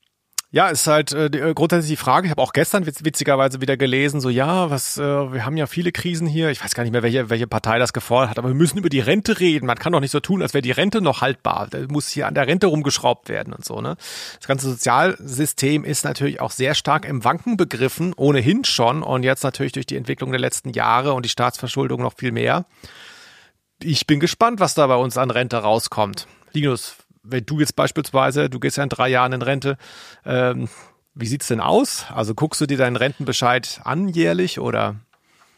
[0.55, 2.27] ja, ist halt äh, äh, grundsätzlich die Frage.
[2.27, 5.67] Ich habe auch gestern witz, witzigerweise wieder gelesen, so ja, was, äh, wir haben ja
[5.67, 6.49] viele Krisen hier.
[6.49, 8.87] Ich weiß gar nicht mehr, welche, welche Partei das gefordert hat, aber wir müssen über
[8.87, 9.65] die Rente reden.
[9.65, 11.67] Man kann doch nicht so tun, als wäre die Rente noch haltbar.
[11.69, 13.81] Da muss hier an der Rente rumgeschraubt werden und so.
[13.81, 13.97] Ne?
[14.39, 19.43] Das ganze Sozialsystem ist natürlich auch sehr stark im Wanken begriffen, ohnehin schon und jetzt
[19.43, 22.65] natürlich durch die Entwicklung der letzten Jahre und die Staatsverschuldung noch viel mehr.
[23.83, 26.27] Ich bin gespannt, was da bei uns an Rente rauskommt.
[26.53, 26.95] Linus,
[27.27, 29.77] wenn du jetzt beispielsweise, du gehst ja in drei Jahren in Rente,
[30.25, 30.69] ähm,
[31.13, 32.05] wie sieht's denn aus?
[32.13, 34.95] Also guckst du dir deinen Rentenbescheid an jährlich oder?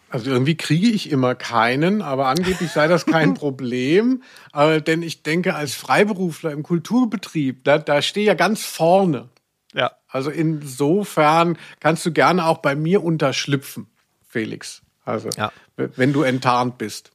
[0.09, 4.24] Also irgendwie kriege ich immer keinen, aber angeblich sei das kein Problem.
[4.51, 9.30] Aber denn ich denke, als Freiberufler im Kulturbetrieb, da, da stehe ja ganz vorne.
[9.74, 9.91] Ja.
[10.07, 13.88] Also insofern kannst du gerne auch bei mir unterschlüpfen,
[14.28, 14.82] Felix.
[15.03, 15.51] Also ja.
[15.76, 17.11] wenn du enttarnt bist.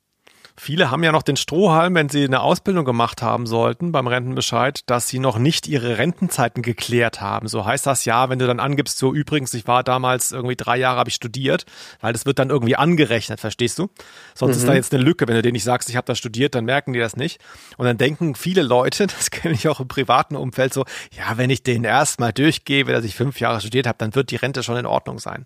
[0.65, 4.89] Viele haben ja noch den Strohhalm, wenn sie eine Ausbildung gemacht haben sollten beim Rentenbescheid,
[4.89, 7.49] dass sie noch nicht ihre Rentenzeiten geklärt haben.
[7.49, 10.77] So heißt das ja, wenn du dann angibst, so übrigens, ich war damals irgendwie drei
[10.77, 11.67] Jahre habe ich studiert,
[12.01, 13.91] weil das wird dann irgendwie angerechnet, verstehst du?
[14.37, 14.61] Sonst mhm.
[14.61, 15.27] ist da jetzt eine Lücke.
[15.27, 17.41] Wenn du denen nicht sagst, ich habe da studiert, dann merken die das nicht.
[17.77, 21.51] Und dann denken viele Leute, das kenne ich auch im privaten Umfeld so, ja, wenn
[21.51, 24.77] ich den erstmal durchgebe, dass ich fünf Jahre studiert habe, dann wird die Rente schon
[24.77, 25.45] in Ordnung sein.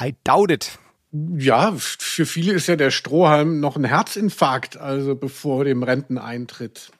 [0.00, 0.78] I doubt it.
[1.36, 6.90] Ja, für viele ist ja der Strohhalm noch ein Herzinfarkt, also bevor dem Renteneintritt.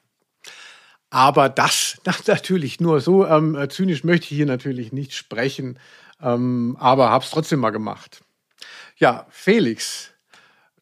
[1.09, 5.79] Aber das, das natürlich nur so ähm, äh, zynisch möchte ich hier natürlich nicht sprechen,
[6.21, 8.21] ähm, aber hab's trotzdem mal gemacht.
[8.95, 10.11] Ja, Felix,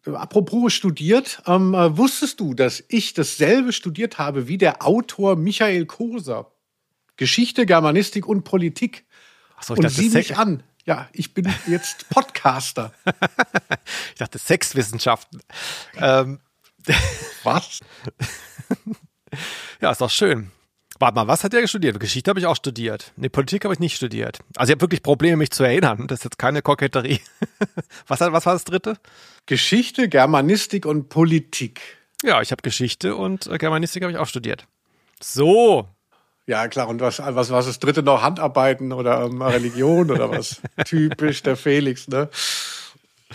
[0.05, 5.87] apropos studiert, ähm, äh, wusstest du, dass ich dasselbe studiert habe wie der Autor Michael
[5.87, 6.51] Koser?
[7.17, 9.05] Geschichte, Germanistik und Politik.
[9.55, 10.61] Ach so, ich und sieh mich an.
[10.85, 12.93] Ja, ich bin jetzt Podcaster.
[14.13, 15.41] ich dachte Sexwissenschaften.
[15.97, 16.39] Ähm.
[17.43, 17.79] Was?
[19.81, 20.51] ja, ist doch schön.
[20.99, 21.99] Warte mal, was hat der studiert?
[21.99, 23.13] Geschichte habe ich auch studiert.
[23.15, 24.39] Nee, Politik habe ich nicht studiert.
[24.55, 26.07] Also ich habe wirklich Probleme, mich zu erinnern.
[26.07, 27.19] Das ist jetzt keine Koketterie.
[28.07, 28.97] was, was war das dritte?
[29.45, 31.81] Geschichte, Germanistik und Politik.
[32.23, 34.67] Ja, ich habe Geschichte und äh, Germanistik habe ich auch studiert.
[35.19, 35.89] So,
[36.45, 36.87] ja, klar.
[36.89, 38.21] Und was, was was das dritte noch?
[38.21, 40.61] Handarbeiten oder ähm, Religion oder was?
[40.85, 42.29] Typisch der Felix, ne?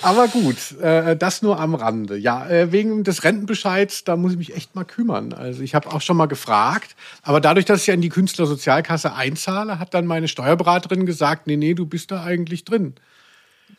[0.02, 2.16] Aber gut, äh, das nur am Rande.
[2.16, 5.32] Ja, äh, wegen des Rentenbescheids, da muss ich mich echt mal kümmern.
[5.32, 9.14] Also ich habe auch schon mal gefragt, aber dadurch, dass ich ja in die Künstlersozialkasse
[9.14, 12.94] einzahle, hat dann meine Steuerberaterin gesagt, nee, nee, du bist da eigentlich drin.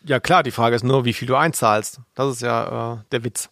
[0.03, 1.99] Ja klar, die Frage ist nur, wie viel du einzahlst.
[2.15, 3.49] Das ist ja äh, der Witz.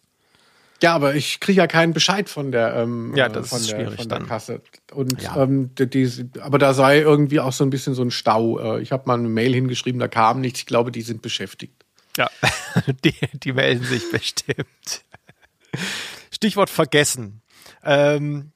[0.80, 3.76] Ja, aber ich kriege ja keinen Bescheid von der, ähm, ja, das von, ist der,
[3.76, 4.28] schwierig von der dann.
[4.28, 4.60] Kasse.
[4.92, 5.42] Und ja.
[5.42, 8.76] ähm, die, die, aber da sei irgendwie auch so ein bisschen so ein Stau.
[8.76, 10.60] Äh, ich habe mal eine Mail hingeschrieben, da kam nichts.
[10.60, 11.84] Ich glaube, die sind beschäftigt.
[12.16, 12.30] Ja,
[13.04, 15.04] die, die melden sich bestimmt.
[16.30, 17.42] Stichwort vergessen.
[17.82, 18.52] Ähm,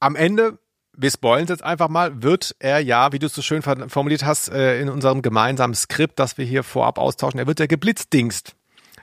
[0.00, 0.58] am Ende,
[0.96, 4.24] wir spoilen es jetzt einfach mal, wird er ja, wie du es so schön formuliert
[4.24, 8.54] hast, äh, in unserem gemeinsamen Skript, das wir hier vorab austauschen, er wird ja geblitzdingst.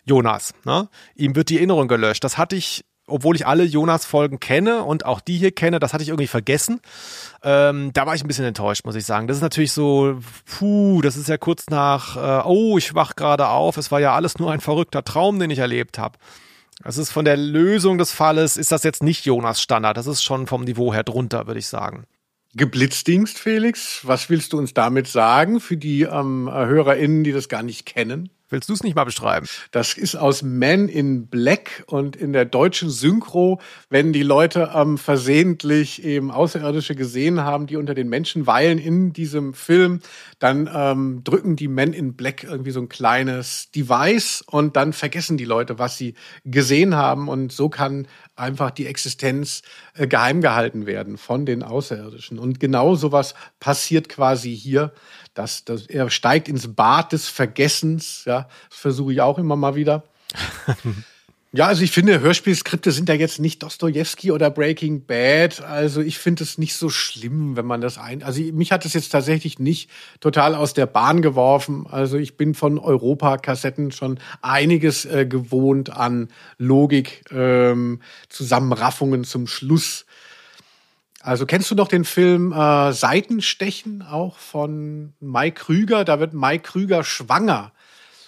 [0.07, 0.53] Jonas.
[0.65, 0.89] Ne?
[1.15, 2.23] Ihm wird die Erinnerung gelöscht.
[2.23, 6.03] Das hatte ich, obwohl ich alle Jonas-Folgen kenne und auch die hier kenne, das hatte
[6.03, 6.81] ich irgendwie vergessen.
[7.43, 9.27] Ähm, da war ich ein bisschen enttäuscht, muss ich sagen.
[9.27, 13.49] Das ist natürlich so, puh, das ist ja kurz nach, äh, oh, ich wach gerade
[13.49, 13.77] auf.
[13.77, 16.17] Es war ja alles nur ein verrückter Traum, den ich erlebt habe.
[16.83, 19.97] Das ist von der Lösung des Falles, ist das jetzt nicht Jonas Standard.
[19.97, 22.05] Das ist schon vom Niveau her drunter, würde ich sagen.
[22.53, 24.01] Geblitzdingst, Felix.
[24.05, 28.29] Was willst du uns damit sagen für die ähm, HörerInnen, die das gar nicht kennen?
[28.49, 29.45] Willst du es nicht mal beschreiben?
[29.71, 34.97] Das ist aus Men in Black und in der deutschen Synchro, wenn die Leute ähm,
[34.97, 39.99] versehentlich eben Außerirdische gesehen haben, die unter den Menschen weilen in diesem Film,
[40.39, 45.35] dann ähm, drücken die Men in Black irgendwie so ein kleines Device und dann vergessen
[45.35, 46.13] die Leute, was sie
[46.45, 49.61] gesehen haben und so kann einfach die Existenz
[49.93, 52.39] äh, geheim gehalten werden von den Außerirdischen.
[52.39, 54.93] Und genau sowas passiert quasi hier.
[55.37, 58.23] Das, das, er steigt ins Bad des Vergessens.
[58.25, 60.03] Ja, das versuche ich auch immer mal wieder.
[61.51, 65.61] ja, also ich finde, Hörspielskripte sind ja jetzt nicht Dostoevsky oder Breaking Bad.
[65.61, 68.23] Also ich finde es nicht so schlimm, wenn man das ein.
[68.23, 71.85] Also mich hat es jetzt tatsächlich nicht total aus der Bahn geworfen.
[71.87, 80.07] Also ich bin von Europa-Kassetten schon einiges äh, gewohnt an Logik, ähm, Zusammenraffungen zum Schluss
[81.27, 86.05] also kennst du noch den Film äh, Seitenstechen auch von Mike Krüger?
[86.05, 87.73] Da wird Mike Krüger schwanger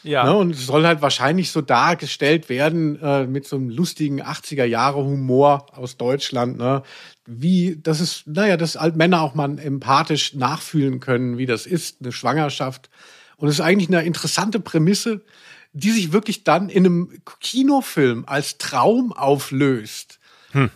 [0.04, 0.26] Ja.
[0.26, 0.36] Ne?
[0.36, 4.97] Und es soll halt wahrscheinlich so dargestellt werden äh, mit so einem lustigen 80er Jahre
[4.97, 6.84] Humor aus Deutschland, ne?
[7.26, 12.02] Wie, das ist, naja, dass halt Männer auch mal empathisch nachfühlen können, wie das ist,
[12.02, 12.89] eine Schwangerschaft.
[13.38, 15.22] Und es ist eigentlich eine interessante Prämisse,
[15.72, 20.20] die sich wirklich dann in einem Kinofilm als Traum auflöst.
[20.52, 20.70] Hm.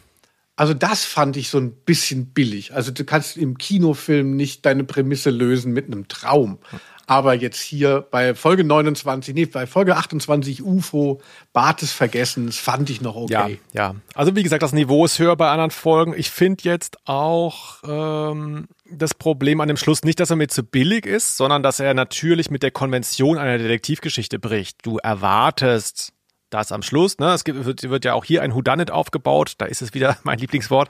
[0.55, 2.73] Also das fand ich so ein bisschen billig.
[2.73, 6.59] Also du kannst im Kinofilm nicht deine Prämisse lösen mit einem Traum.
[7.05, 12.89] Aber jetzt hier bei Folge 29, nee, bei Folge 28 UFO, Bart des Vergessens, fand
[12.89, 13.59] ich noch okay.
[13.73, 13.95] Ja, ja.
[14.13, 16.13] Also wie gesagt, das Niveau ist höher bei anderen Folgen.
[16.15, 20.63] Ich finde jetzt auch ähm, das Problem an dem Schluss nicht, dass er mir zu
[20.63, 24.85] billig ist, sondern dass er natürlich mit der Konvention einer Detektivgeschichte bricht.
[24.85, 26.12] Du erwartest
[26.53, 27.17] das am Schluss.
[27.19, 27.31] Ne?
[27.33, 30.37] Es gibt, wird, wird ja auch hier ein Whodunit aufgebaut, da ist es wieder mein
[30.37, 30.89] Lieblingswort.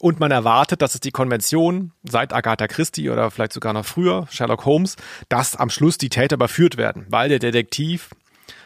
[0.00, 4.26] Und man erwartet, dass es die Konvention seit Agatha Christie oder vielleicht sogar noch früher,
[4.30, 4.96] Sherlock Holmes,
[5.28, 8.10] dass am Schluss die Täter überführt werden, weil der Detektiv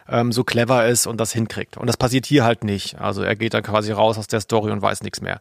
[0.09, 1.77] ähm, so clever ist und das hinkriegt.
[1.77, 3.01] Und das passiert hier halt nicht.
[3.01, 5.41] Also er geht dann quasi raus aus der Story und weiß nichts mehr.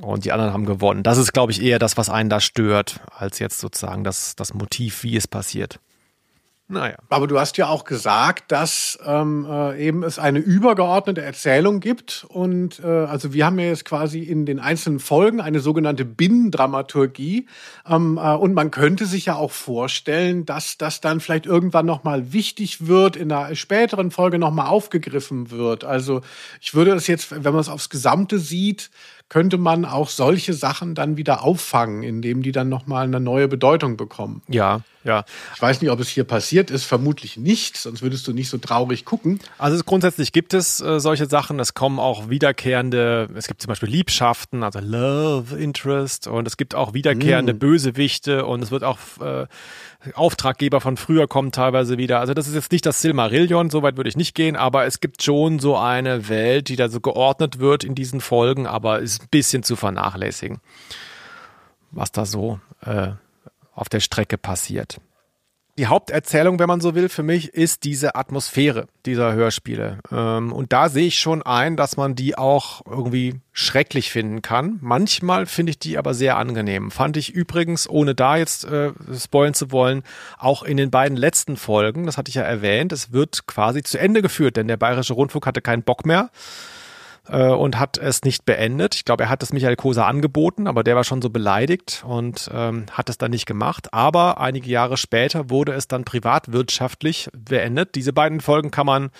[0.00, 1.04] Und die anderen haben gewonnen.
[1.04, 4.52] Das ist, glaube ich, eher das, was einen da stört, als jetzt sozusagen das, das
[4.52, 5.78] Motiv, wie es passiert.
[6.66, 6.96] Naja.
[7.10, 12.24] Aber du hast ja auch gesagt, dass ähm, äh, eben es eine übergeordnete Erzählung gibt.
[12.30, 17.48] Und äh, also wir haben ja jetzt quasi in den einzelnen Folgen eine sogenannte Binnendramaturgie.
[17.86, 22.32] Ähm, äh, und man könnte sich ja auch vorstellen, dass das dann vielleicht irgendwann nochmal
[22.32, 25.84] wichtig wird, in einer späteren Folge nochmal aufgegriffen wird.
[25.84, 26.22] Also
[26.62, 28.90] ich würde es jetzt, wenn man es aufs Gesamte sieht,
[29.28, 33.98] könnte man auch solche Sachen dann wieder auffangen, indem die dann nochmal eine neue Bedeutung
[33.98, 34.42] bekommen.
[34.48, 35.24] Ja, ja.
[35.54, 38.56] Ich weiß nicht, ob es hier passiert ist, vermutlich nicht, sonst würdest du nicht so
[38.58, 39.38] traurig gucken.
[39.58, 41.60] Also grundsätzlich gibt es äh, solche Sachen.
[41.60, 46.74] Es kommen auch wiederkehrende, es gibt zum Beispiel Liebschaften, also Love Interest und es gibt
[46.74, 47.58] auch wiederkehrende mm.
[47.58, 49.46] Bösewichte und es wird auch äh,
[50.14, 52.20] Auftraggeber von früher kommen teilweise wieder.
[52.20, 55.00] Also das ist jetzt nicht das Silmarillion, so weit würde ich nicht gehen, aber es
[55.00, 59.22] gibt schon so eine Welt, die da so geordnet wird in diesen Folgen, aber ist
[59.22, 60.60] ein bisschen zu vernachlässigen,
[61.90, 63.12] was da so äh,
[63.74, 64.98] auf der Strecke passiert
[65.76, 69.98] die Haupterzählung, wenn man so will, für mich ist diese Atmosphäre dieser Hörspiele.
[70.12, 74.78] Ähm, und da sehe ich schon ein, dass man die auch irgendwie schrecklich finden kann.
[74.80, 76.90] Manchmal finde ich die aber sehr angenehm.
[76.90, 80.04] Fand ich übrigens, ohne da jetzt äh, spoilen zu wollen,
[80.38, 83.98] auch in den beiden letzten Folgen, das hatte ich ja erwähnt, es wird quasi zu
[83.98, 86.30] Ende geführt, denn der Bayerische Rundfunk hatte keinen Bock mehr
[87.28, 88.94] äh, und hat es nicht beendet.
[88.94, 92.50] Ich glaube, er hat es Michael Koser angeboten, aber der war schon so beleidigt und
[92.52, 93.92] ähm, hat es dann nicht gemacht.
[93.92, 97.94] Aber einige Jahre später wurde es dann privatwirtschaftlich beendet.
[97.94, 99.10] Diese beiden Folgen kann man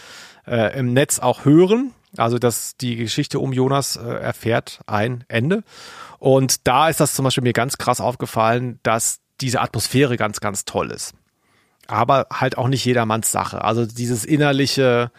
[0.46, 1.92] äh, im Netz auch hören.
[2.16, 5.64] Also, dass die Geschichte um Jonas äh, erfährt ein Ende.
[6.18, 10.64] Und da ist das zum Beispiel mir ganz krass aufgefallen, dass diese Atmosphäre ganz, ganz
[10.64, 11.14] toll ist.
[11.86, 13.62] Aber halt auch nicht jedermanns Sache.
[13.62, 15.11] Also dieses innerliche,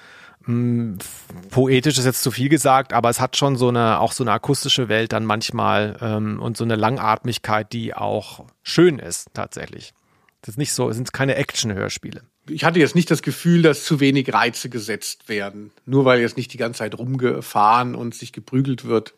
[1.49, 4.31] poetisch ist jetzt zu viel gesagt, aber es hat schon so eine, auch so eine
[4.31, 9.93] akustische Welt dann manchmal ähm, und so eine Langatmigkeit, die auch schön ist tatsächlich.
[10.41, 12.21] Das ist nicht so, es sind keine Action-Hörspiele.
[12.47, 16.37] Ich hatte jetzt nicht das Gefühl, dass zu wenig Reize gesetzt werden, nur weil jetzt
[16.37, 19.15] nicht die ganze Zeit rumgefahren und sich geprügelt wird.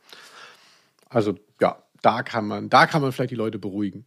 [1.09, 4.05] Also ja, da kann man, da kann man vielleicht die Leute beruhigen.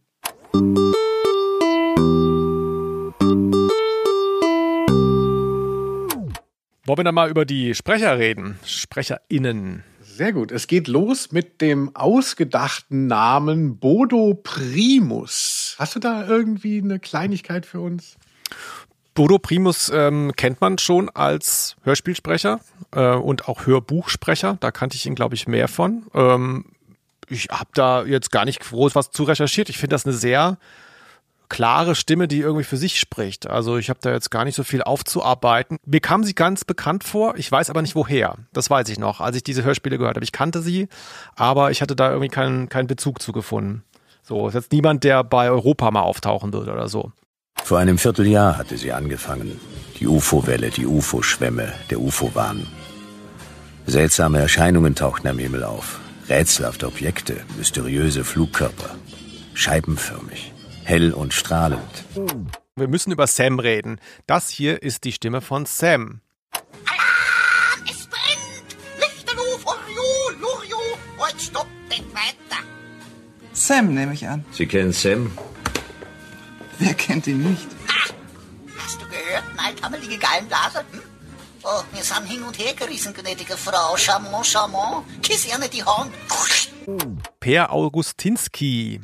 [6.85, 8.57] Wollen wir dann mal über die Sprecher reden?
[8.65, 9.83] SprecherInnen.
[10.01, 10.51] Sehr gut.
[10.51, 15.75] Es geht los mit dem ausgedachten Namen Bodo Primus.
[15.77, 18.17] Hast du da irgendwie eine Kleinigkeit für uns?
[19.13, 22.59] Bodo Primus ähm, kennt man schon als Hörspielsprecher
[22.93, 24.57] äh, und auch Hörbuchsprecher.
[24.59, 26.07] Da kannte ich ihn, glaube ich, mehr von.
[26.15, 26.65] Ähm,
[27.29, 29.69] ich habe da jetzt gar nicht groß was zu recherchiert.
[29.69, 30.57] Ich finde das eine sehr
[31.51, 33.45] klare Stimme, die irgendwie für sich spricht.
[33.45, 35.77] Also ich habe da jetzt gar nicht so viel aufzuarbeiten.
[35.85, 38.35] Mir kam sie ganz bekannt vor, ich weiß aber nicht woher.
[38.53, 40.23] Das weiß ich noch, als ich diese Hörspiele gehört habe.
[40.23, 40.87] Ich kannte sie,
[41.35, 43.83] aber ich hatte da irgendwie keinen, keinen Bezug zu gefunden.
[44.23, 47.11] So, ist jetzt niemand, der bei Europa mal auftauchen würde oder so.
[47.61, 49.59] Vor einem Vierteljahr hatte sie angefangen.
[49.99, 52.65] Die UFO-Welle, die UFO-Schwämme, der UFO-Wahn.
[53.87, 55.99] Seltsame Erscheinungen tauchten am Himmel auf.
[56.29, 58.95] Rätselhafte Objekte, mysteriöse Flugkörper.
[59.53, 60.50] Scheibenförmig
[60.91, 62.03] hell und strahlend.
[62.75, 63.99] Wir müssen über Sam reden.
[64.27, 66.19] Das hier ist die Stimme von Sam.
[66.51, 67.85] Alarm!
[67.89, 68.69] Es brennt!
[68.99, 70.09] Lichterloh, Furio,
[70.41, 70.79] Lurio,
[71.17, 72.61] heute stoppt nicht weiter.
[73.53, 74.43] Sam, nehme ich an.
[74.51, 75.31] Sie kennen Sam?
[76.79, 77.67] Wer kennt ihn nicht?
[77.87, 78.13] Ha!
[78.77, 80.79] Hast du gehört, neidhammelige Gallenblase?
[80.91, 81.01] Hm?
[81.63, 83.95] Oh, wir sind hin und her gerissen, gnädige Frau.
[83.95, 85.05] Charmant, charmant.
[85.21, 86.11] Kiss ihr nicht die Hand.
[87.39, 88.99] Per Augustinski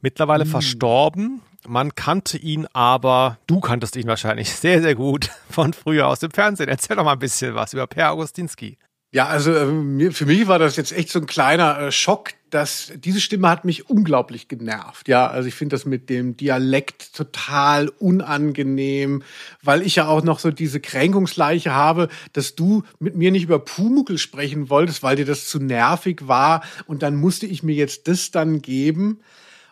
[0.00, 0.48] mittlerweile mm.
[0.48, 1.42] verstorben.
[1.66, 6.30] Man kannte ihn aber, du kanntest ihn wahrscheinlich sehr, sehr gut von früher aus dem
[6.30, 6.68] Fernsehen.
[6.68, 8.78] Erzähl doch mal ein bisschen was über Per Augustinski.
[9.10, 12.92] Ja, also äh, für mich war das jetzt echt so ein kleiner äh, Schock, dass
[12.96, 15.08] diese Stimme hat mich unglaublich genervt.
[15.08, 19.22] Ja, also ich finde das mit dem Dialekt total unangenehm,
[19.62, 23.58] weil ich ja auch noch so diese Kränkungsleiche habe, dass du mit mir nicht über
[23.58, 28.08] Pumuckel sprechen wolltest, weil dir das zu nervig war und dann musste ich mir jetzt
[28.08, 29.20] das dann geben.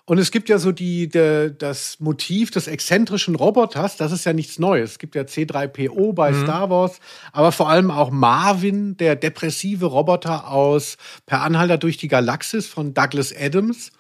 [0.09, 4.33] Und es gibt ja so die, de, das Motiv des exzentrischen Roboters, das ist ja
[4.33, 4.93] nichts Neues.
[4.93, 6.45] Es gibt ja C3PO bei mhm.
[6.45, 7.01] Star Wars,
[7.33, 10.97] aber vor allem auch Marvin, der depressive Roboter aus
[11.27, 13.91] Per Anhalter durch die Galaxis von Douglas Adams.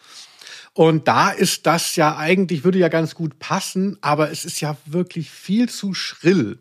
[0.74, 4.76] Und da ist das ja eigentlich, würde ja ganz gut passen, aber es ist ja
[4.86, 6.61] wirklich viel zu schrill.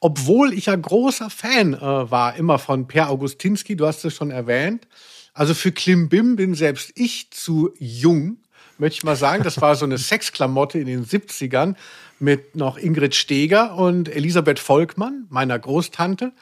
[0.00, 4.30] Obwohl ich ja großer Fan äh, war, immer von Per Augustinski, du hast es schon
[4.30, 4.88] erwähnt.
[5.34, 8.38] Also für Klimbim bin selbst ich zu jung
[8.78, 9.42] möchte ich mal sagen.
[9.42, 11.74] Das war so eine Sexklamotte in den 70ern
[12.18, 16.32] mit noch Ingrid Steger und Elisabeth Volkmann, meiner Großtante.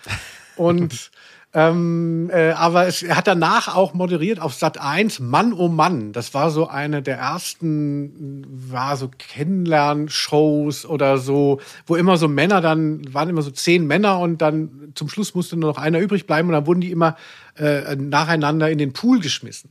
[0.56, 1.10] Und
[1.56, 6.12] ähm, äh, aber es, er hat danach auch moderiert auf Sat 1 Mann oh Mann.
[6.12, 12.60] Das war so eine der ersten, war so Kennenlernshows oder so, wo immer so Männer
[12.60, 16.26] dann, waren immer so zehn Männer und dann zum Schluss musste nur noch einer übrig
[16.26, 17.16] bleiben und dann wurden die immer
[17.56, 19.70] äh, nacheinander in den Pool geschmissen.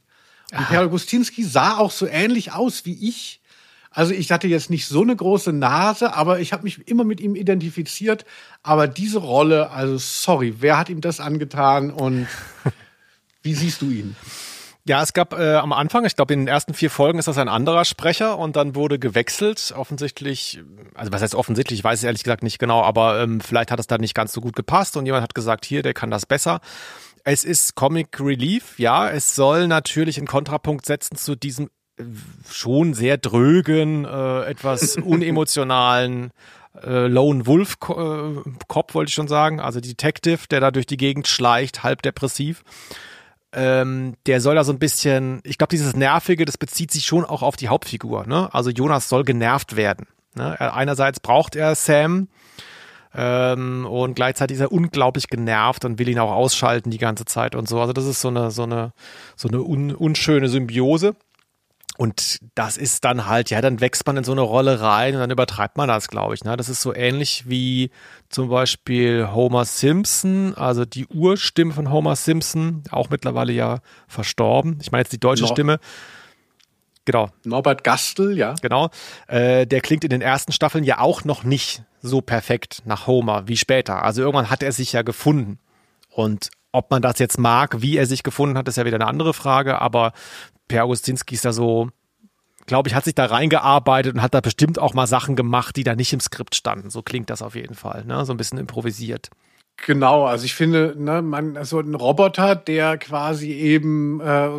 [0.52, 3.42] Und Per Augustinski sah auch so ähnlich aus wie ich.
[3.96, 7.22] Also ich hatte jetzt nicht so eine große Nase, aber ich habe mich immer mit
[7.22, 8.26] ihm identifiziert.
[8.62, 12.28] Aber diese Rolle, also sorry, wer hat ihm das angetan und
[13.42, 14.16] wie siehst du ihn?
[14.88, 17.40] Ja, es gab äh, am Anfang, ich glaube in den ersten vier Folgen ist das
[17.40, 19.74] ein anderer Sprecher und dann wurde gewechselt.
[19.76, 20.60] Offensichtlich,
[20.94, 23.80] also was heißt offensichtlich, ich weiß es ehrlich gesagt nicht genau, aber ähm, vielleicht hat
[23.80, 26.28] es da nicht ganz so gut gepasst und jemand hat gesagt, hier, der kann das
[26.28, 26.60] besser.
[27.28, 29.10] Es ist Comic Relief, ja.
[29.10, 32.04] Es soll natürlich einen Kontrapunkt setzen zu diesem äh,
[32.50, 36.30] schon sehr drögen, äh, etwas unemotionalen
[36.84, 39.60] äh, Lone Wolf äh, Cop, wollte ich schon sagen.
[39.60, 42.64] Also Detective, der da durch die Gegend schleicht, halb depressiv.
[43.54, 47.26] Ähm, der soll da so ein bisschen, ich glaube, dieses Nervige, das bezieht sich schon
[47.26, 48.28] auch auf die Hauptfigur.
[48.28, 48.54] Ne?
[48.54, 50.06] Also Jonas soll genervt werden.
[50.36, 50.60] Ne?
[50.60, 52.28] Einerseits braucht er Sam,
[53.18, 57.56] ähm, und gleichzeitig ist er unglaublich genervt und will ihn auch ausschalten die ganze Zeit
[57.56, 57.80] und so.
[57.80, 58.94] Also das ist so eine, so eine,
[59.36, 61.16] so eine un, unschöne Symbiose.
[61.98, 65.22] Und das ist dann halt, ja, dann wächst man in so eine Rolle rein und
[65.22, 66.44] dann übertreibt man das, glaube ich.
[66.44, 66.58] Ne?
[66.58, 67.90] Das ist so ähnlich wie
[68.28, 74.78] zum Beispiel Homer Simpson, also die Urstimme von Homer Simpson, auch mittlerweile ja verstorben.
[74.82, 75.48] Ich meine jetzt die deutsche no.
[75.48, 75.80] Stimme.
[77.06, 77.30] Genau.
[77.44, 78.56] Norbert Gastel, ja.
[78.62, 78.90] Genau.
[79.28, 83.48] Äh, der klingt in den ersten Staffeln ja auch noch nicht so perfekt nach Homer
[83.48, 84.04] wie später.
[84.04, 85.60] Also irgendwann hat er sich ja gefunden.
[86.10, 89.08] Und ob man das jetzt mag, wie er sich gefunden hat, ist ja wieder eine
[89.08, 89.80] andere Frage.
[89.82, 90.14] Aber
[90.68, 91.90] Per Augustinski ist da so,
[92.66, 95.84] glaube ich, hat sich da reingearbeitet und hat da bestimmt auch mal Sachen gemacht, die
[95.84, 96.90] da nicht im Skript standen.
[96.90, 98.04] So klingt das auf jeden Fall.
[98.06, 98.26] Ne?
[98.26, 99.30] So ein bisschen improvisiert.
[99.78, 104.50] Genau, also ich finde, ne, man so ein Roboter, der quasi eben äh,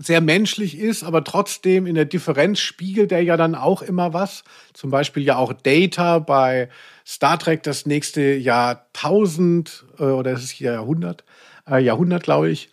[0.00, 4.42] sehr menschlich ist, aber trotzdem in der Differenz spiegelt er ja dann auch immer was.
[4.74, 6.68] Zum Beispiel ja auch Data bei
[7.06, 11.24] Star Trek das nächste Jahrtausend äh, oder ist es hier Jahrhundert,
[11.70, 12.70] äh, Jahrhundert glaube ich.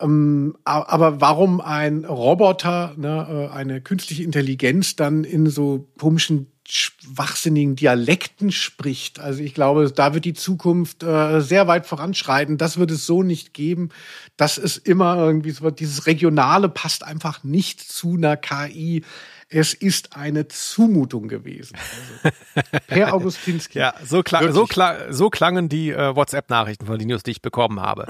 [0.00, 7.76] Ähm, aber warum ein Roboter, ne, äh, eine künstliche Intelligenz dann in so komischen schwachsinnigen
[7.76, 9.18] Dialekten spricht.
[9.20, 12.58] Also ich glaube, da wird die Zukunft äh, sehr weit voranschreiten.
[12.58, 13.90] Das wird es so nicht geben.
[14.36, 19.04] Das ist immer irgendwie so, dieses Regionale passt einfach nicht zu einer KI
[19.48, 21.76] es ist eine Zumutung gewesen.
[22.24, 22.36] Also,
[22.88, 23.78] per Augustinski.
[23.78, 27.80] ja, so, klang, so, klang, so klangen die äh, WhatsApp-Nachrichten von Linus, die ich bekommen
[27.80, 28.06] habe.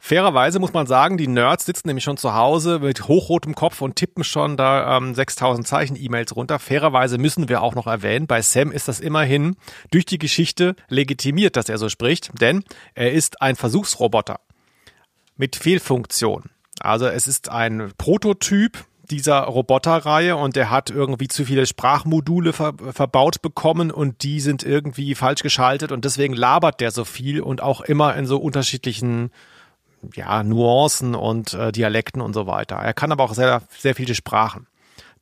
[0.00, 3.96] Fairerweise muss man sagen, die Nerds sitzen nämlich schon zu Hause mit hochrotem Kopf und
[3.96, 6.58] tippen schon da ähm, 6000 Zeichen E-Mails runter.
[6.58, 9.56] Fairerweise müssen wir auch noch erwähnen, bei Sam ist das immerhin
[9.90, 12.64] durch die Geschichte legitimiert, dass er so spricht, denn
[12.94, 14.40] er ist ein Versuchsroboter
[15.36, 16.44] mit Fehlfunktion.
[16.80, 22.74] Also es ist ein Prototyp, dieser Roboterreihe und der hat irgendwie zu viele Sprachmodule ver
[22.92, 27.62] verbaut bekommen und die sind irgendwie falsch geschaltet und deswegen labert der so viel und
[27.62, 29.30] auch immer in so unterschiedlichen
[30.14, 32.76] ja, Nuancen und äh, Dialekten und so weiter.
[32.76, 34.66] Er kann aber auch sehr, sehr viele Sprachen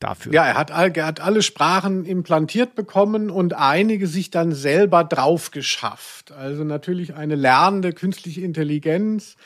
[0.00, 0.32] dafür.
[0.32, 5.50] Ja, er hat, er hat alle Sprachen implantiert bekommen und einige sich dann selber drauf
[5.50, 6.32] geschafft.
[6.32, 9.36] Also natürlich eine lernende künstliche Intelligenz,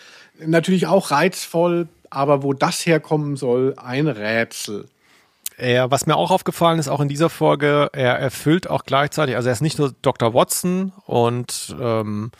[0.44, 4.88] natürlich auch reizvoll, aber wo das herkommen soll, ein Rätsel.
[5.56, 9.48] Er, was mir auch aufgefallen ist, auch in dieser Folge, er erfüllt auch gleichzeitig, also
[9.48, 10.32] er ist nicht nur Dr.
[10.32, 12.30] Watson und ähm,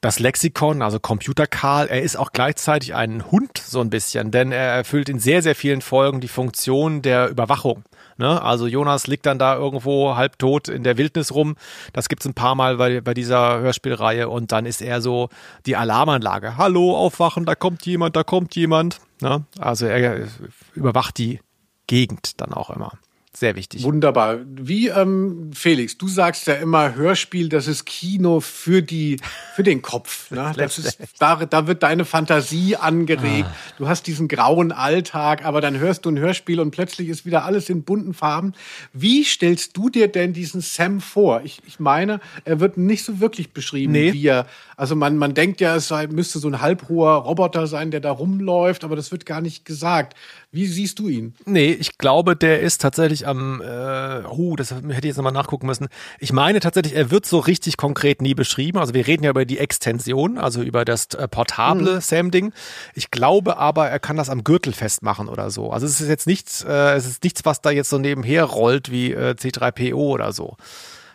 [0.00, 4.52] das Lexikon, also Computer Karl, er ist auch gleichzeitig ein Hund so ein bisschen, denn
[4.52, 7.84] er erfüllt in sehr, sehr vielen Folgen die Funktion der Überwachung.
[8.20, 8.40] Ne?
[8.42, 11.56] Also Jonas liegt dann da irgendwo halbtot in der Wildnis rum.
[11.94, 15.30] Das gibt's ein paar Mal bei, bei dieser Hörspielreihe und dann ist er so
[15.64, 16.58] die Alarmanlage.
[16.58, 19.00] Hallo, aufwachen, da kommt jemand, da kommt jemand.
[19.22, 19.46] Ne?
[19.58, 20.28] Also er
[20.74, 21.40] überwacht die
[21.86, 22.92] Gegend dann auch immer.
[23.32, 23.84] Sehr wichtig.
[23.84, 24.38] Wunderbar.
[24.44, 29.18] Wie, ähm, Felix, du sagst ja immer, Hörspiel, das ist Kino für die,
[29.54, 30.28] für den Kopf.
[30.40, 30.52] Ne?
[30.56, 33.48] Das ist, da, da wird deine Fantasie angeregt.
[33.50, 33.54] Ah.
[33.78, 37.44] Du hast diesen grauen Alltag, aber dann hörst du ein Hörspiel und plötzlich ist wieder
[37.44, 38.54] alles in bunten Farben.
[38.92, 41.42] Wie stellst du dir denn diesen Sam vor?
[41.44, 44.12] Ich, ich meine, er wird nicht so wirklich beschrieben, nee.
[44.12, 44.46] wie er.
[44.76, 48.12] Also man, man denkt ja, es sei, müsste so ein halbhoher Roboter sein, der da
[48.12, 50.16] rumläuft, aber das wird gar nicht gesagt.
[50.52, 51.34] Wie siehst du ihn?
[51.44, 55.66] Nee, ich glaube, der ist tatsächlich am, äh, huh, das hätte ich jetzt nochmal nachgucken
[55.66, 55.88] müssen.
[56.18, 58.78] Ich meine tatsächlich, er wird so richtig konkret nie beschrieben.
[58.78, 62.00] Also wir reden ja über die Extension, also über das äh, portable mhm.
[62.00, 62.52] Sam-Ding.
[62.94, 65.70] Ich glaube aber, er kann das am Gürtel festmachen oder so.
[65.70, 68.90] Also es ist jetzt nichts, äh, es ist nichts, was da jetzt so nebenher rollt
[68.90, 70.56] wie äh, C3PO oder so.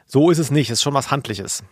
[0.05, 1.63] So ist es nicht, es ist schon was Handliches.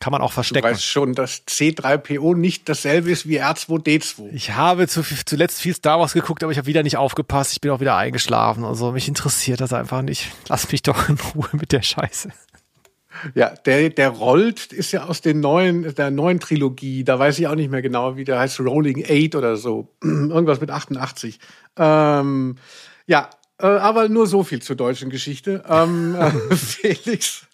[0.00, 0.66] Kann man auch verstecken.
[0.66, 4.30] Du weißt schon, dass C3PO nicht dasselbe ist wie R2D2.
[4.32, 7.52] Ich habe zu, zuletzt viel Star Wars geguckt, aber ich habe wieder nicht aufgepasst.
[7.52, 8.64] Ich bin auch wieder eingeschlafen.
[8.64, 10.30] Also mich interessiert das einfach nicht.
[10.48, 12.30] Lass mich doch in Ruhe mit der Scheiße.
[13.34, 17.04] Ja, der, der rollt, ist ja aus den neuen, der neuen Trilogie.
[17.04, 18.60] Da weiß ich auch nicht mehr genau, wie der heißt.
[18.60, 19.88] Rolling Eight oder so.
[20.02, 21.38] Irgendwas mit 88.
[21.76, 22.56] Ähm,
[23.06, 23.30] ja,
[23.60, 25.64] äh, aber nur so viel zur deutschen Geschichte.
[25.68, 27.46] Ähm, äh, Felix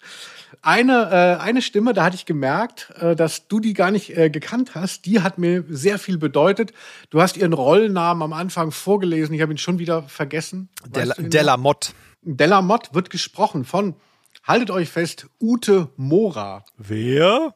[0.65, 4.31] eine, äh, eine Stimme, da hatte ich gemerkt, äh, dass du die gar nicht äh,
[4.31, 5.05] gekannt hast.
[5.05, 6.73] Die hat mir sehr viel bedeutet.
[7.11, 9.35] Du hast ihren Rollennamen am Anfang vorgelesen.
[9.35, 10.69] Ich habe ihn schon wieder vergessen.
[10.87, 11.93] Della Mott.
[12.23, 13.95] Della Mott wird gesprochen von,
[14.43, 16.65] haltet euch fest, Ute Mora.
[16.77, 17.53] Wer?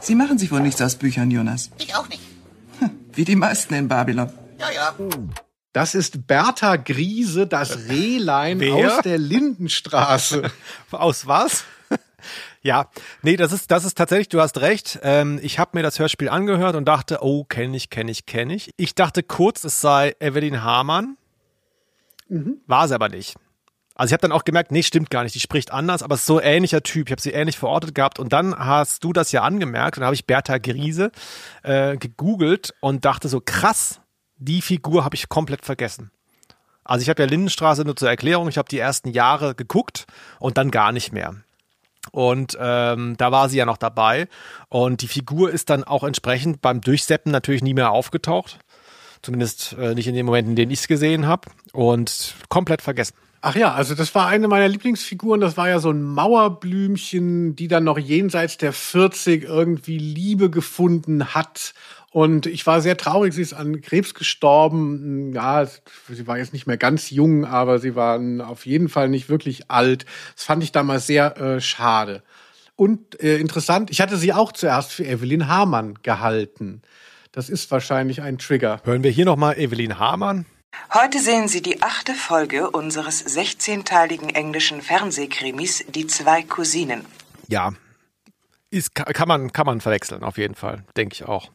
[0.00, 1.70] Sie machen sich wohl nichts aus Büchern, Jonas.
[1.78, 2.22] Ich auch nicht.
[3.14, 4.30] Wie die meisten in Babylon.
[4.60, 4.94] Ja, ja.
[5.72, 8.74] Das ist Bertha Griese, das Rehlein Wer?
[8.74, 10.52] aus der Lindenstraße.
[10.92, 11.64] aus was?
[12.62, 12.90] Ja,
[13.22, 14.98] nee, das ist, das ist tatsächlich, du hast recht.
[15.02, 18.54] Ähm, ich habe mir das Hörspiel angehört und dachte, oh, kenne ich, kenne ich, kenne
[18.54, 18.70] ich.
[18.76, 21.16] Ich dachte kurz, es sei Evelyn Hamann.
[22.28, 22.58] Mhm.
[22.66, 23.36] War es aber nicht.
[23.94, 26.20] Also ich habe dann auch gemerkt, nee, stimmt gar nicht, die spricht anders, aber es
[26.20, 27.08] ist so ähnlicher Typ.
[27.08, 30.06] Ich habe sie ähnlich verortet gehabt und dann hast du das ja angemerkt und dann
[30.06, 31.10] habe ich Bertha Griese
[31.62, 34.02] äh, gegoogelt und dachte so, krass,
[34.36, 36.10] die Figur habe ich komplett vergessen.
[36.84, 40.04] Also ich habe ja Lindenstraße nur zur Erklärung, ich habe die ersten Jahre geguckt
[40.40, 41.34] und dann gar nicht mehr.
[42.12, 44.28] Und ähm, da war sie ja noch dabei.
[44.68, 48.58] Und die Figur ist dann auch entsprechend beim Durchseppen natürlich nie mehr aufgetaucht.
[49.22, 51.48] Zumindest äh, nicht in den Momenten, in denen ich es gesehen habe.
[51.72, 53.14] Und komplett vergessen.
[53.42, 55.40] Ach ja, also das war eine meiner Lieblingsfiguren.
[55.40, 61.34] Das war ja so ein Mauerblümchen, die dann noch jenseits der 40 irgendwie Liebe gefunden
[61.34, 61.74] hat
[62.16, 65.34] und ich war sehr traurig, sie ist an Krebs gestorben.
[65.34, 69.28] Ja, sie war jetzt nicht mehr ganz jung, aber sie war auf jeden Fall nicht
[69.28, 70.06] wirklich alt.
[70.34, 72.22] Das fand ich damals sehr äh, schade.
[72.74, 76.80] Und äh, interessant, ich hatte sie auch zuerst für Evelyn Hamann gehalten.
[77.32, 78.80] Das ist wahrscheinlich ein Trigger.
[78.84, 80.46] Hören wir hier nochmal Evelyn Hamann.
[80.94, 87.04] Heute sehen Sie die achte Folge unseres 16-teiligen englischen Fernsehkrimis Die zwei Cousinen.
[87.48, 87.74] Ja,
[88.70, 91.50] ist, kann, man, kann man verwechseln, auf jeden Fall, denke ich auch.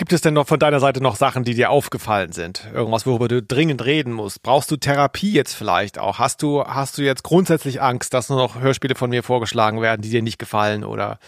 [0.00, 2.66] Gibt es denn noch von deiner Seite noch Sachen, die dir aufgefallen sind?
[2.72, 4.42] Irgendwas, worüber du dringend reden musst?
[4.42, 6.18] Brauchst du Therapie jetzt vielleicht auch?
[6.18, 10.00] Hast du, hast du jetzt grundsätzlich Angst, dass nur noch Hörspiele von mir vorgeschlagen werden,
[10.00, 10.84] die dir nicht gefallen?
[10.84, 11.18] Oder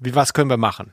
[0.00, 0.92] wie, was können wir machen?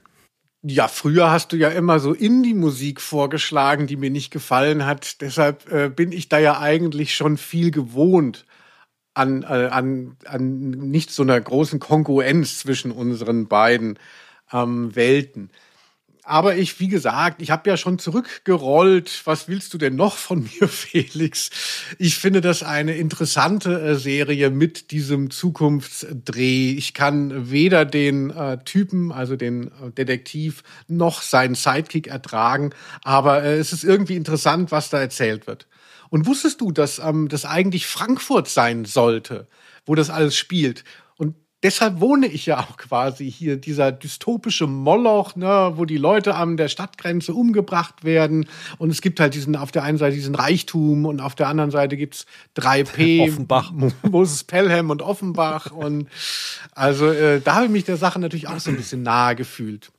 [0.61, 5.19] Ja, früher hast du ja immer so Indie-Musik vorgeschlagen, die mir nicht gefallen hat.
[5.19, 8.45] Deshalb äh, bin ich da ja eigentlich schon viel gewohnt
[9.15, 13.99] an, äh, an, an nicht so einer großen Konkurrenz zwischen unseren beiden
[14.53, 15.51] ähm, Welten.
[16.27, 19.21] Aber ich, wie gesagt, ich habe ja schon zurückgerollt.
[19.23, 21.49] Was willst du denn noch von mir, Felix?
[21.99, 26.71] Ich finde das eine interessante äh, Serie mit diesem Zukunftsdreh.
[26.71, 32.71] Ich kann weder den äh, Typen, also den äh, Detektiv, noch seinen Sidekick ertragen.
[33.03, 35.65] Aber äh, es ist irgendwie interessant, was da erzählt wird.
[36.09, 39.47] Und wusstest du, dass ähm, das eigentlich Frankfurt sein sollte,
[39.85, 40.83] wo das alles spielt?
[41.63, 46.57] Deshalb wohne ich ja auch quasi hier, dieser dystopische Moloch, ne, wo die Leute an
[46.57, 48.47] der Stadtgrenze umgebracht werden.
[48.77, 51.71] Und es gibt halt diesen, auf der einen Seite diesen Reichtum und auf der anderen
[51.71, 52.25] Seite gibt's
[52.57, 53.23] 3P.
[53.27, 53.71] Offenbach.
[54.09, 55.71] Moses Pelham und Offenbach.
[55.71, 56.07] und
[56.73, 59.91] also äh, da habe ich mich der Sache natürlich auch so ein bisschen nahe gefühlt.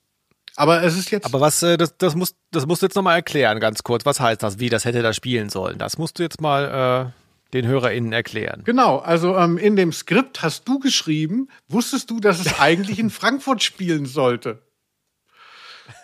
[0.57, 1.25] Aber es ist jetzt.
[1.25, 4.05] Aber was, äh, das, das, musst, das musst du jetzt nochmal erklären, ganz kurz.
[4.05, 4.59] Was heißt das?
[4.59, 5.79] Wie, das hätte da spielen sollen?
[5.79, 7.13] Das musst du jetzt mal.
[7.15, 7.18] Äh
[7.53, 8.63] den HörerInnen erklären.
[8.65, 13.11] Genau, also ähm, in dem Skript hast du geschrieben, wusstest du, dass es eigentlich in
[13.11, 14.63] Frankfurt spielen sollte?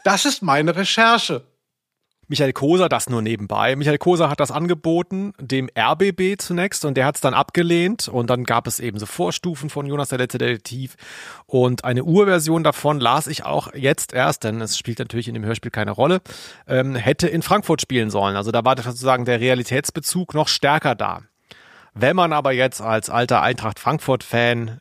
[0.04, 1.44] Das ist meine Recherche.
[2.28, 3.76] Michael Koser, das nur nebenbei.
[3.76, 8.08] Michael Koser hat das angeboten, dem RBB zunächst, und der hat es dann abgelehnt.
[8.08, 10.96] Und dann gab es eben so Vorstufen von Jonas der letzte Detektiv.
[11.46, 15.44] Und eine Urversion davon las ich auch jetzt erst, denn es spielt natürlich in dem
[15.44, 16.20] Hörspiel keine Rolle,
[16.66, 18.36] ähm, hätte in Frankfurt spielen sollen.
[18.36, 21.22] Also da war sozusagen der Realitätsbezug noch stärker da.
[21.94, 24.80] Wenn man aber jetzt als alter Eintracht Frankfurt-Fan,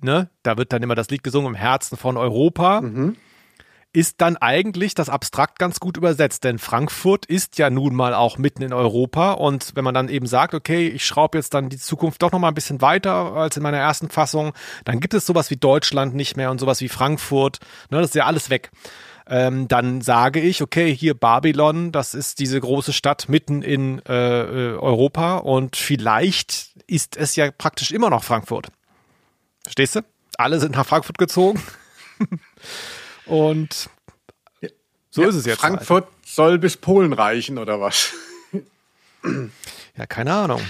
[0.00, 2.80] ne, da wird dann immer das Lied gesungen im Herzen von Europa.
[2.80, 3.16] Mhm
[3.96, 8.36] ist dann eigentlich das abstrakt ganz gut übersetzt, denn Frankfurt ist ja nun mal auch
[8.36, 11.78] mitten in Europa und wenn man dann eben sagt, okay, ich schraube jetzt dann die
[11.78, 14.52] Zukunft doch noch mal ein bisschen weiter als in meiner ersten Fassung,
[14.84, 18.14] dann gibt es sowas wie Deutschland nicht mehr und sowas wie Frankfurt, ne, das ist
[18.14, 18.70] ja alles weg.
[19.28, 24.12] Ähm, dann sage ich, okay, hier Babylon, das ist diese große Stadt mitten in äh,
[24.12, 28.68] äh Europa und vielleicht ist es ja praktisch immer noch Frankfurt.
[29.64, 30.00] Verstehst du?
[30.38, 31.60] Alle sind nach Frankfurt gezogen.
[33.26, 33.90] Und
[35.10, 35.60] so ja, ist es jetzt.
[35.60, 36.14] Frankfurt halt.
[36.24, 38.12] soll bis Polen reichen oder was?
[39.96, 40.60] ja, keine Ahnung.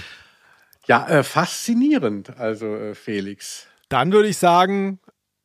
[0.87, 3.67] Ja, äh, faszinierend, also äh, Felix.
[3.89, 4.99] Dann würde ich sagen,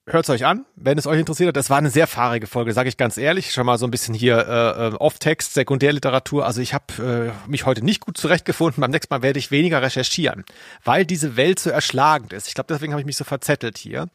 [0.06, 1.56] hört es euch an, wenn es euch interessiert hat.
[1.56, 3.52] Das war eine sehr fahrige Folge, sage ich ganz ehrlich.
[3.52, 6.44] Schon mal so ein bisschen hier äh, äh Off-Text, Sekundärliteratur.
[6.44, 8.80] Also ich habe äh, mich heute nicht gut zurechtgefunden.
[8.80, 10.44] Beim nächsten Mal werde ich weniger recherchieren,
[10.84, 12.48] weil diese Welt so erschlagend ist.
[12.48, 14.08] Ich glaube, deswegen habe ich mich so verzettelt hier.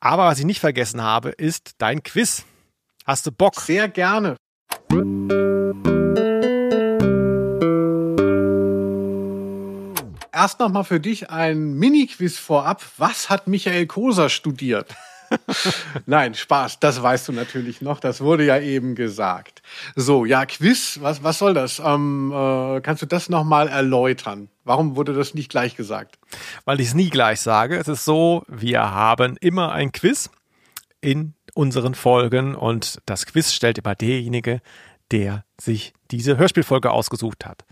[0.00, 2.44] Aber was ich nicht vergessen habe, ist dein Quiz.
[3.04, 3.60] Hast du Bock?
[3.60, 4.36] Sehr gerne.
[10.32, 12.82] Erst noch mal für dich ein Mini-Quiz vorab.
[12.96, 14.94] Was hat Michael Koser studiert?
[16.06, 18.00] Nein, Spaß, das weißt du natürlich noch.
[18.00, 19.62] Das wurde ja eben gesagt.
[19.96, 21.80] So, ja, Quiz, was, was soll das?
[21.84, 24.48] Ähm, äh, kannst du das nochmal erläutern?
[24.64, 26.18] Warum wurde das nicht gleich gesagt?
[26.64, 27.76] Weil ich es nie gleich sage.
[27.76, 30.30] Es ist so, wir haben immer ein Quiz
[31.00, 34.60] in unseren Folgen und das Quiz stellt immer derjenige,
[35.10, 37.64] der sich diese Hörspielfolge ausgesucht hat.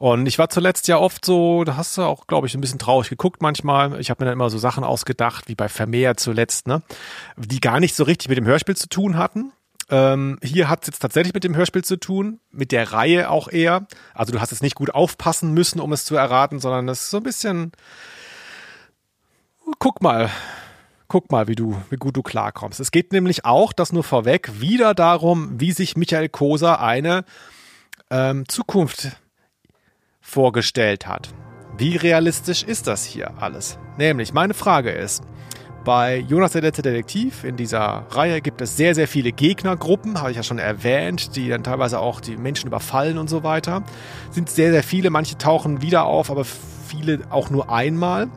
[0.00, 2.78] Und ich war zuletzt ja oft so, da hast du auch, glaube ich, ein bisschen
[2.78, 4.00] traurig geguckt manchmal.
[4.00, 6.80] Ich habe mir dann immer so Sachen ausgedacht, wie bei Vermeer zuletzt, ne,
[7.36, 9.52] die gar nicht so richtig mit dem Hörspiel zu tun hatten.
[9.90, 13.48] Ähm, hier hat es jetzt tatsächlich mit dem Hörspiel zu tun, mit der Reihe auch
[13.48, 13.86] eher.
[14.14, 17.10] Also du hast jetzt nicht gut aufpassen müssen, um es zu erraten, sondern es ist
[17.10, 17.72] so ein bisschen.
[19.80, 20.30] Guck mal,
[21.08, 22.80] guck mal, wie du, wie gut du klarkommst.
[22.80, 27.26] Es geht nämlich auch, das nur vorweg, wieder darum, wie sich Michael Koser eine
[28.10, 29.10] ähm, Zukunft
[30.20, 31.30] vorgestellt hat.
[31.76, 33.78] Wie realistisch ist das hier alles?
[33.96, 35.22] Nämlich, meine Frage ist,
[35.84, 40.30] bei Jonas der letzte Detektiv in dieser Reihe gibt es sehr, sehr viele Gegnergruppen, habe
[40.30, 43.82] ich ja schon erwähnt, die dann teilweise auch die Menschen überfallen und so weiter.
[44.30, 48.28] Sind sehr, sehr viele, manche tauchen wieder auf, aber viele auch nur einmal.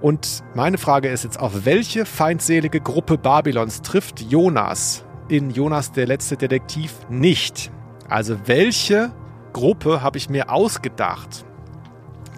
[0.00, 6.06] Und meine Frage ist jetzt, auf welche feindselige Gruppe Babylons trifft Jonas in Jonas der
[6.06, 7.70] letzte Detektiv nicht?
[8.08, 9.10] Also welche
[9.58, 11.44] Gruppe habe ich mir ausgedacht.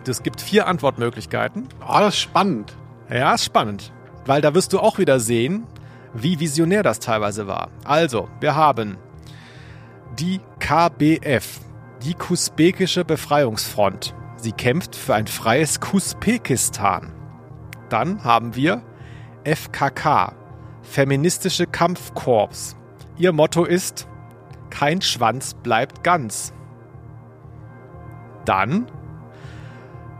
[0.09, 1.69] Es gibt vier Antwortmöglichkeiten.
[1.87, 2.75] Oh, das ist spannend.
[3.11, 3.93] Ja, ist spannend.
[4.25, 5.67] Weil da wirst du auch wieder sehen,
[6.15, 7.69] wie visionär das teilweise war.
[7.85, 8.97] Also, wir haben
[10.19, 11.61] die KBF,
[12.03, 14.15] die Kusbekische Befreiungsfront.
[14.37, 17.13] Sie kämpft für ein freies Kusbekistan.
[17.91, 18.83] Dann haben wir
[19.45, 20.33] FKK,
[20.81, 22.77] Feministische Kampfkorps.
[23.19, 24.09] Ihr Motto ist,
[24.71, 26.55] kein Schwanz bleibt ganz.
[28.51, 28.87] Dann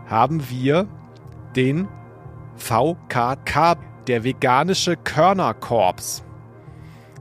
[0.07, 0.87] haben wir
[1.57, 1.89] den
[2.55, 3.75] VKK,
[4.07, 6.23] der veganische Körnerkorps.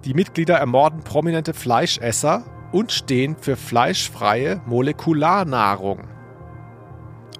[0.04, 6.04] Die Mitglieder ermorden prominente Fleischesser und stehen für fleischfreie Molekularnahrung.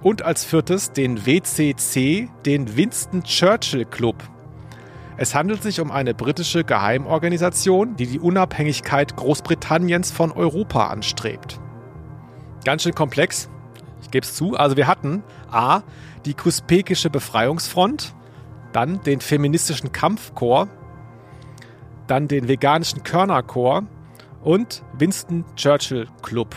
[0.01, 4.17] Und als viertes den WCC, den Winston Churchill Club.
[5.15, 11.61] Es handelt sich um eine britische Geheimorganisation, die die Unabhängigkeit Großbritanniens von Europa anstrebt.
[12.65, 13.49] Ganz schön komplex,
[14.01, 14.55] ich gebe es zu.
[14.55, 15.81] Also wir hatten A,
[16.25, 18.13] die Kuspekische Befreiungsfront,
[18.73, 20.67] dann den feministischen Kampfchor,
[22.07, 23.83] dann den veganischen Körnerchor
[24.43, 26.55] und Winston Churchill Club.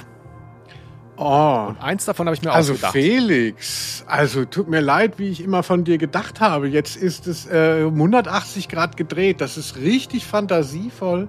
[1.16, 1.66] Oh.
[1.68, 2.94] Und eins davon habe ich mir also ausgedacht.
[2.96, 6.68] Also Felix, also tut mir leid, wie ich immer von dir gedacht habe.
[6.68, 9.40] Jetzt ist es äh, 180 Grad gedreht.
[9.40, 11.28] Das ist richtig fantasievoll.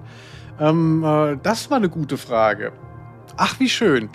[0.58, 2.72] Ähm, äh, das war eine gute Frage.
[3.36, 4.08] Ach, wie schön.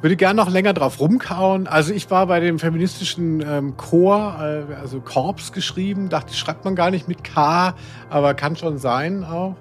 [0.00, 1.66] Würde gerne noch länger drauf rumkauen.
[1.66, 6.76] Also ich war bei dem feministischen ähm, Chor, äh, also Korps geschrieben, dachte, schreibt man
[6.76, 7.74] gar nicht mit K,
[8.08, 9.56] aber kann schon sein auch.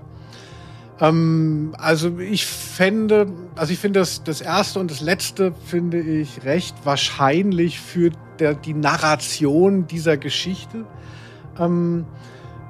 [1.00, 6.44] Ähm, also ich fände, also ich finde das, das erste und das letzte finde ich
[6.44, 10.86] recht wahrscheinlich für der, die Narration dieser Geschichte.
[11.60, 12.06] Ähm,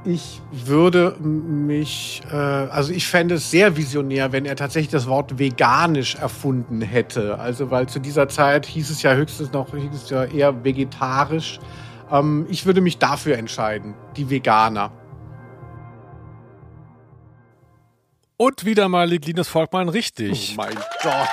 [0.05, 5.37] Ich würde mich, äh, also ich fände es sehr visionär, wenn er tatsächlich das Wort
[5.37, 7.39] veganisch erfunden hätte.
[7.39, 11.59] Also weil zu dieser Zeit hieß es ja höchstens noch, hieß es ja eher vegetarisch.
[12.11, 14.91] Ähm, ich würde mich dafür entscheiden, die Veganer.
[18.37, 20.53] Und wieder mal liegt Linus Volkmann richtig.
[20.53, 21.27] Oh mein Gott,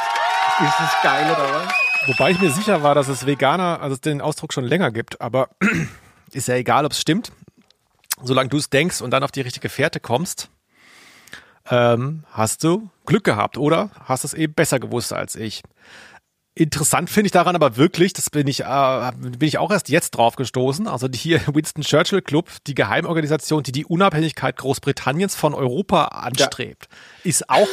[0.60, 1.74] ist es geil oder was?
[2.06, 5.20] Wobei ich mir sicher war, dass es Veganer, also es den Ausdruck schon länger gibt,
[5.20, 5.48] aber
[6.32, 7.30] ist ja egal, ob es stimmt.
[8.24, 10.48] Solange du es denkst und dann auf die richtige Fährte kommst,
[11.70, 15.62] ähm, hast du Glück gehabt oder hast es eben besser gewusst als ich.
[16.56, 20.12] Interessant finde ich daran aber wirklich, das bin ich, äh, bin ich auch erst jetzt
[20.12, 25.52] drauf gestoßen, also die hier Winston Churchill Club, die Geheimorganisation, die die Unabhängigkeit Großbritanniens von
[25.52, 27.30] Europa anstrebt, ja.
[27.30, 27.68] ist auch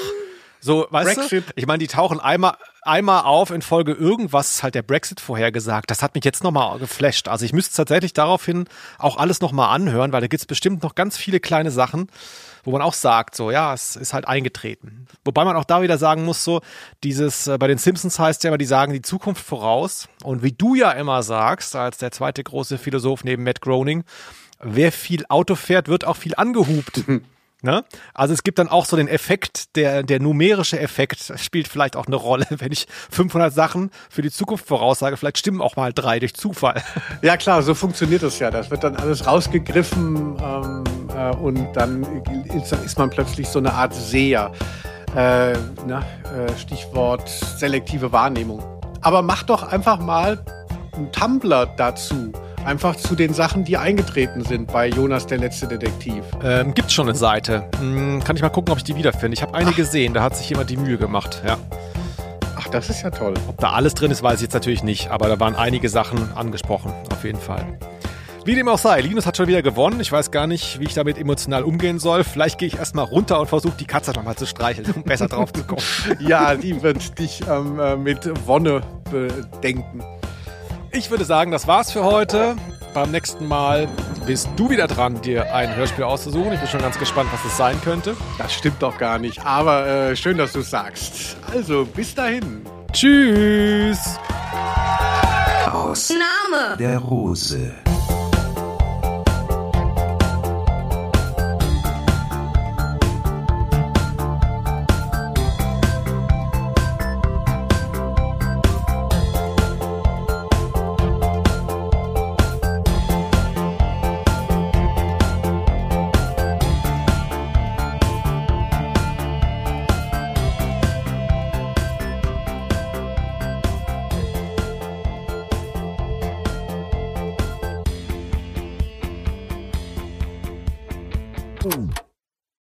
[0.62, 1.50] so, weißt Brexit.
[1.50, 1.54] du?
[1.56, 5.90] Ich meine, die tauchen einmal, einmal auf in Folge irgendwas, halt der Brexit vorhergesagt.
[5.90, 7.28] Das hat mich jetzt nochmal geflasht.
[7.28, 8.66] Also ich müsste tatsächlich daraufhin
[9.00, 12.10] auch alles nochmal anhören, weil da gibt's bestimmt noch ganz viele kleine Sachen,
[12.64, 15.08] wo man auch sagt, so, ja, es ist halt eingetreten.
[15.26, 16.62] Wobei man auch da wieder sagen muss, so,
[17.04, 20.10] dieses, äh, bei den Simpsons heißt ja immer, die sagen die Zukunft voraus.
[20.24, 24.04] Und wie du ja immer sagst, als der zweite große Philosoph neben Matt Groening,
[24.60, 27.04] wer viel Auto fährt, wird auch viel angehupt.
[27.64, 27.84] Ne?
[28.16, 32.08] Also es gibt dann auch so den Effekt, der, der numerische Effekt spielt vielleicht auch
[32.08, 32.48] eine Rolle.
[32.50, 36.82] Wenn ich 500 Sachen für die Zukunft voraussage, vielleicht stimmen auch mal drei durch Zufall.
[37.22, 38.50] Ja klar, so funktioniert das ja.
[38.50, 40.84] Das wird dann alles rausgegriffen ähm,
[41.16, 42.04] äh, und dann
[42.56, 44.52] ist, man plötzlich so eine Art Seher.
[45.16, 45.54] Äh,
[45.86, 48.64] na, äh, Stichwort selektive Wahrnehmung.
[49.02, 50.44] Aber mach doch einfach mal
[50.94, 52.32] einen Tumblr dazu
[52.66, 56.24] Einfach zu den Sachen, die eingetreten sind bei Jonas der letzte Detektiv.
[56.44, 57.66] Ähm, gibt's schon eine Seite.
[57.80, 59.34] Hm, kann ich mal gucken, ob ich die wiederfinde.
[59.34, 59.76] Ich habe eine Ach.
[59.76, 61.58] gesehen, da hat sich jemand die Mühe gemacht, ja.
[62.56, 63.34] Ach, das ist ja toll.
[63.48, 66.34] Ob da alles drin ist, weiß ich jetzt natürlich nicht, aber da waren einige Sachen
[66.34, 67.66] angesprochen, auf jeden Fall.
[68.44, 70.00] Wie dem auch sei, Linus hat schon wieder gewonnen.
[70.00, 72.24] Ich weiß gar nicht, wie ich damit emotional umgehen soll.
[72.24, 75.54] Vielleicht gehe ich erstmal runter und versuche die Katze nochmal zu streicheln, um besser drauf
[75.54, 75.84] zu kommen.
[76.20, 78.82] ja, die wird dich ähm, äh, mit Wonne
[79.12, 80.04] bedenken.
[80.94, 82.58] Ich würde sagen, das war's für heute.
[82.94, 83.88] Beim nächsten Mal
[84.26, 86.52] bist du wieder dran, dir ein Hörspiel auszusuchen.
[86.52, 88.18] Ich bin schon ganz gespannt, was es sein könnte.
[88.38, 91.38] Das stimmt doch gar nicht, aber äh, schön, dass du es sagst.
[91.54, 92.66] Also, bis dahin.
[92.92, 94.20] Tschüss.
[95.72, 97.72] Aus Name der Rose.